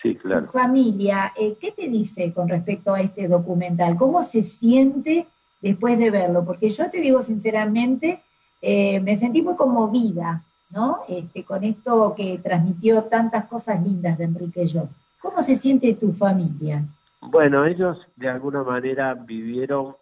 Sí, 0.03 0.15
claro. 0.15 0.45
Familia, 0.47 1.31
eh, 1.39 1.55
¿qué 1.61 1.71
te 1.71 1.87
dice 1.87 2.33
con 2.33 2.49
respecto 2.49 2.93
a 2.93 2.99
este 2.99 3.29
documental? 3.29 3.95
¿Cómo 3.95 4.21
se 4.21 4.43
siente 4.43 5.27
después 5.61 5.97
de 5.97 6.11
verlo? 6.11 6.43
Porque 6.43 6.67
yo 6.67 6.89
te 6.89 6.99
digo 6.99 7.21
sinceramente, 7.21 8.21
eh, 8.61 8.99
me 8.99 9.15
sentí 9.15 9.41
muy 9.41 9.55
conmovida, 9.55 10.43
¿no? 10.71 11.03
Este, 11.07 11.45
con 11.45 11.63
esto 11.63 12.13
que 12.17 12.37
transmitió 12.43 13.05
tantas 13.05 13.45
cosas 13.45 13.81
lindas 13.81 14.17
de 14.17 14.25
Enrique 14.25 14.65
Yo. 14.65 14.89
¿Cómo 15.21 15.41
se 15.41 15.55
siente 15.55 15.93
tu 15.93 16.11
familia? 16.11 16.83
Bueno, 17.21 17.65
ellos 17.65 17.97
de 18.17 18.27
alguna 18.27 18.61
manera 18.61 19.13
vivieron, 19.13 19.95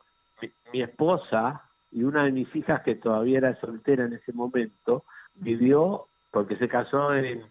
mi 0.74 0.82
esposa 0.82 1.62
y 1.92 2.02
una 2.02 2.24
de 2.24 2.32
mis 2.32 2.56
hijas 2.56 2.82
que 2.82 2.96
todavía 2.96 3.38
era 3.38 3.60
soltera 3.62 4.06
en 4.06 4.14
ese 4.14 4.34
momento 4.34 5.04
vivió 5.36 6.08
porque 6.32 6.56
se 6.58 6.68
casó 6.68 7.14
en, 7.14 7.44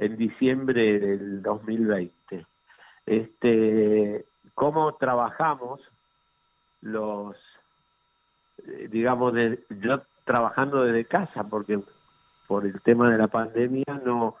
en 0.00 0.16
diciembre 0.16 0.98
del 0.98 1.42
2020. 1.42 2.46
Este, 3.04 4.24
cómo 4.54 4.94
trabajamos 4.94 5.80
los, 6.80 7.36
eh, 8.66 8.88
digamos, 8.90 9.34
de, 9.34 9.62
yo 9.68 10.02
trabajando 10.24 10.84
desde 10.84 11.04
casa 11.04 11.44
porque 11.44 11.80
por 12.48 12.64
el 12.64 12.80
tema 12.82 13.10
de 13.10 13.18
la 13.18 13.28
pandemia 13.28 14.00
no 14.04 14.36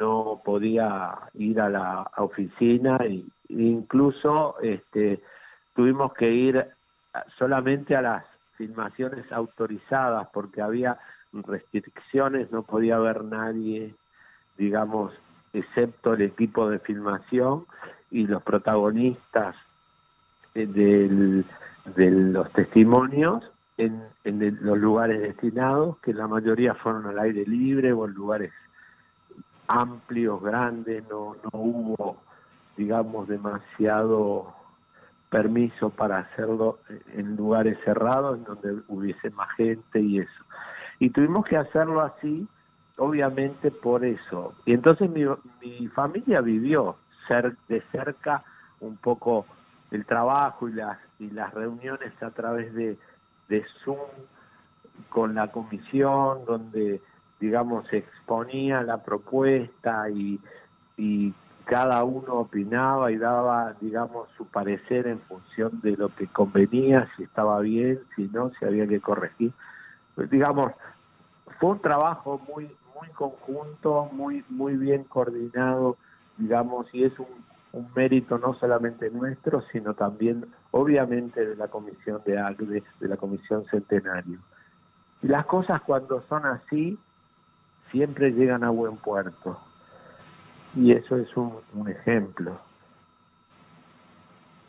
no 0.00 0.42
podía 0.44 1.16
ir 1.34 1.60
a 1.60 1.68
la 1.68 2.10
oficina 2.16 2.96
e 3.04 3.22
incluso 3.48 4.56
este 4.60 5.22
tuvimos 5.74 6.12
que 6.14 6.30
ir 6.30 6.66
solamente 7.38 7.94
a 7.94 8.02
las 8.02 8.24
filmaciones 8.56 9.30
autorizadas 9.30 10.28
porque 10.32 10.60
había 10.62 10.98
restricciones, 11.32 12.50
no 12.50 12.64
podía 12.64 12.96
haber 12.96 13.24
nadie, 13.24 13.94
digamos, 14.56 15.12
excepto 15.52 16.14
el 16.14 16.22
equipo 16.22 16.68
de 16.68 16.78
filmación 16.78 17.66
y 18.10 18.26
los 18.26 18.42
protagonistas 18.42 19.56
eh, 20.54 20.66
de 20.66 22.10
los 22.10 22.50
testimonios 22.52 23.42
en, 23.76 24.02
en 24.24 24.58
los 24.60 24.78
lugares 24.78 25.20
destinados, 25.20 25.98
que 25.98 26.14
la 26.14 26.26
mayoría 26.26 26.74
fueron 26.74 27.06
al 27.06 27.18
aire 27.18 27.44
libre 27.46 27.92
o 27.92 28.06
en 28.06 28.12
lugares 28.12 28.52
amplios, 29.68 30.42
grandes, 30.42 31.02
no, 31.08 31.36
no 31.42 31.58
hubo, 31.58 32.16
digamos, 32.76 33.28
demasiado 33.28 34.54
permiso 35.30 35.88
para 35.90 36.18
hacerlo 36.18 36.78
en 37.14 37.36
lugares 37.36 37.78
cerrados, 37.84 38.38
en 38.38 38.44
donde 38.44 38.82
hubiese 38.88 39.30
más 39.30 39.50
gente 39.56 40.00
y 40.00 40.18
eso. 40.18 40.44
Y 40.98 41.10
tuvimos 41.10 41.46
que 41.46 41.56
hacerlo 41.56 42.02
así, 42.02 42.46
obviamente 43.02 43.72
por 43.72 44.04
eso. 44.04 44.54
Y 44.64 44.74
entonces 44.74 45.10
mi, 45.10 45.24
mi 45.60 45.88
familia 45.88 46.40
vivió 46.40 46.96
ser, 47.26 47.56
de 47.68 47.82
cerca 47.90 48.44
un 48.80 48.96
poco 48.96 49.44
el 49.90 50.06
trabajo 50.06 50.68
y 50.68 50.72
las, 50.72 50.98
y 51.18 51.30
las 51.30 51.52
reuniones 51.52 52.12
a 52.22 52.30
través 52.30 52.72
de, 52.74 52.96
de 53.48 53.64
Zoom 53.84 53.98
con 55.08 55.34
la 55.34 55.48
comisión, 55.50 56.44
donde, 56.44 57.02
digamos, 57.40 57.88
se 57.88 57.98
exponía 57.98 58.82
la 58.82 59.02
propuesta 59.02 60.08
y, 60.08 60.40
y 60.96 61.34
cada 61.64 62.04
uno 62.04 62.34
opinaba 62.34 63.10
y 63.10 63.18
daba, 63.18 63.74
digamos, 63.80 64.28
su 64.36 64.46
parecer 64.46 65.08
en 65.08 65.20
función 65.22 65.80
de 65.82 65.96
lo 65.96 66.08
que 66.14 66.28
convenía, 66.28 67.08
si 67.16 67.24
estaba 67.24 67.58
bien, 67.60 68.00
si 68.14 68.28
no, 68.28 68.52
si 68.58 68.64
había 68.64 68.86
que 68.86 69.00
corregir. 69.00 69.52
Pues, 70.14 70.30
digamos, 70.30 70.72
fue 71.58 71.70
un 71.70 71.80
trabajo 71.80 72.40
muy 72.54 72.70
muy 73.02 73.08
conjunto, 73.10 74.08
muy 74.12 74.44
muy 74.48 74.76
bien 74.76 75.02
coordinado, 75.04 75.96
digamos, 76.38 76.86
y 76.94 77.02
es 77.02 77.18
un, 77.18 77.26
un 77.72 77.88
mérito 77.96 78.38
no 78.38 78.54
solamente 78.54 79.10
nuestro, 79.10 79.62
sino 79.72 79.94
también, 79.94 80.46
obviamente, 80.70 81.44
de 81.44 81.56
la 81.56 81.66
Comisión 81.66 82.22
de 82.24 82.38
ACDE, 82.38 82.84
de 83.00 83.08
la 83.08 83.16
Comisión 83.16 83.64
Centenario. 83.70 84.38
Las 85.22 85.46
cosas 85.46 85.80
cuando 85.80 86.22
son 86.28 86.46
así, 86.46 86.96
siempre 87.90 88.30
llegan 88.30 88.62
a 88.62 88.70
buen 88.70 88.96
puerto 88.96 89.58
y 90.76 90.92
eso 90.92 91.16
es 91.16 91.28
un, 91.36 91.60
ejemplo. 91.88 92.58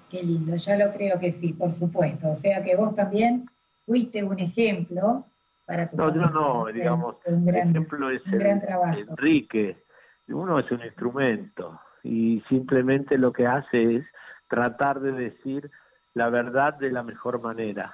Qué 0.10 0.24
lindo, 0.24 0.56
ya 0.56 0.78
lo 0.78 0.92
creo 0.92 1.20
que 1.20 1.32
sí, 1.32 1.54
por 1.54 1.72
supuesto. 1.72 2.30
O 2.32 2.36
sea 2.36 2.64
que 2.64 2.76
vos 2.76 2.96
también 2.96 3.46
fuiste 3.86 4.24
un 4.24 4.40
ejemplo 4.40 5.26
para 5.66 5.90
tu 5.90 5.98
No, 5.98 6.14
yo 6.14 6.22
no, 6.22 6.66
digamos, 6.68 7.16
un 7.26 7.46
gran, 7.46 7.70
ejemplo 7.70 8.10
es 8.10 8.22
Enrique. 8.26 9.84
Uno 10.28 10.60
es 10.60 10.72
un 10.72 10.82
instrumento 10.84 11.80
y 12.04 12.42
simplemente 12.50 13.18
lo 13.18 13.32
que 13.34 13.48
hace 13.48 13.98
es 13.98 14.06
tratar 14.48 15.00
de 15.00 15.12
decir 15.12 15.70
la 16.14 16.30
verdad 16.30 16.76
de 16.76 16.92
la 16.92 17.04
mejor 17.04 17.42
manera. 17.42 17.94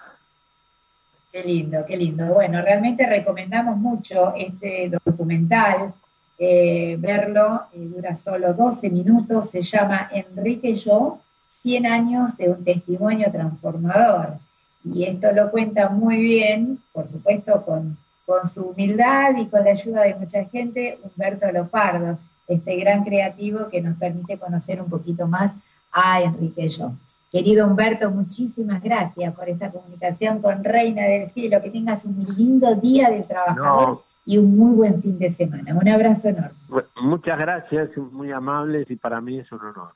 Qué 1.32 1.44
lindo, 1.44 1.86
qué 1.88 1.96
lindo. 1.96 2.26
Bueno, 2.26 2.62
realmente 2.62 3.08
recomendamos 3.08 3.78
mucho 3.78 4.34
este 4.36 4.90
documental, 5.06 5.94
eh, 6.40 6.98
verlo, 7.00 7.68
eh, 7.74 7.86
dura 7.86 8.16
solo 8.16 8.54
12 8.54 8.90
minutos, 8.90 9.52
se 9.52 9.62
llama 9.62 10.10
Enrique 10.12 10.70
y 10.70 10.74
yo, 10.74 11.20
100 11.50 11.86
años 11.86 12.38
de 12.38 12.50
un 12.50 12.64
testimonio 12.64 13.32
transformador. 13.32 14.38
Y 14.84 15.04
esto 15.04 15.32
lo 15.32 15.52
cuenta 15.52 15.90
muy 15.90 16.18
bien, 16.20 16.79
por 16.94 17.08
supuesto, 17.08 17.64
con, 17.64 17.98
con 18.26 18.48
su 18.48 18.64
humildad 18.64 19.36
y 19.38 19.48
con 19.48 19.64
la 19.64 19.72
ayuda 19.72 20.02
de 20.02 20.16
mucha 20.16 20.46
gente, 20.46 21.00
Humberto 21.04 21.52
Lopardo, 21.52 22.18
este 22.48 22.76
gran 22.78 23.04
creativo 23.04 23.70
que 23.70 23.82
nos 23.82 23.98
permite 23.98 24.38
conocer 24.38 24.82
un 24.82 24.90
poquito 24.90 25.28
más 25.28 25.54
a 25.92 26.22
Enrique 26.22 26.64
y 26.64 26.68
yo. 26.68 26.92
Querido 27.32 27.68
Humberto, 27.68 28.10
muchísimas 28.10 28.82
gracias 28.82 29.36
por 29.36 29.48
esta 29.48 29.70
comunicación 29.70 30.42
con 30.42 30.64
Reina 30.64 31.04
del 31.04 31.30
Cielo. 31.32 31.62
Que 31.62 31.70
tengas 31.70 32.06
un 32.06 32.24
lindo 32.36 32.74
día 32.76 33.10
del 33.12 33.26
trabajador 33.26 34.04
y 34.26 34.40
un 34.40 34.58
muy 34.58 34.76
buen 34.76 35.02
fin 35.02 35.20
de 35.20 35.30
semana. 35.30 35.76
Un 35.76 35.88
abrazo 35.88 36.30
enorme. 36.30 36.58
Muchas 37.02 37.38
gracias, 37.38 37.96
muy 37.98 38.32
amables 38.32 38.90
y 38.90 38.96
para 38.96 39.22
mí 39.22 39.40
es 39.40 39.52
un 39.52 39.60
honor. 39.60 39.94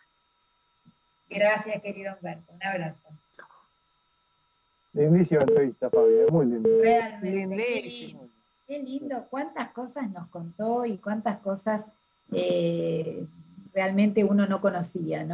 Gracias, 1.27 1.81
querido 1.81 2.13
Humberto. 2.13 2.53
Un 2.53 2.63
abrazo. 2.63 3.09
Lindísima 4.93 5.41
entrevista, 5.41 5.89
Fabi, 5.89 6.13
muy 6.31 6.45
lindo. 6.45 6.69
Realmente, 6.81 8.15
qué 8.67 8.79
lindo. 8.79 9.25
Cuántas 9.29 9.69
cosas 9.69 10.09
nos 10.11 10.27
contó 10.27 10.85
y 10.85 10.97
cuántas 10.99 11.39
cosas 11.39 11.85
eh, 12.31 13.25
realmente 13.73 14.23
uno 14.23 14.45
no 14.45 14.61
conocía, 14.61 15.23
¿no? 15.23 15.31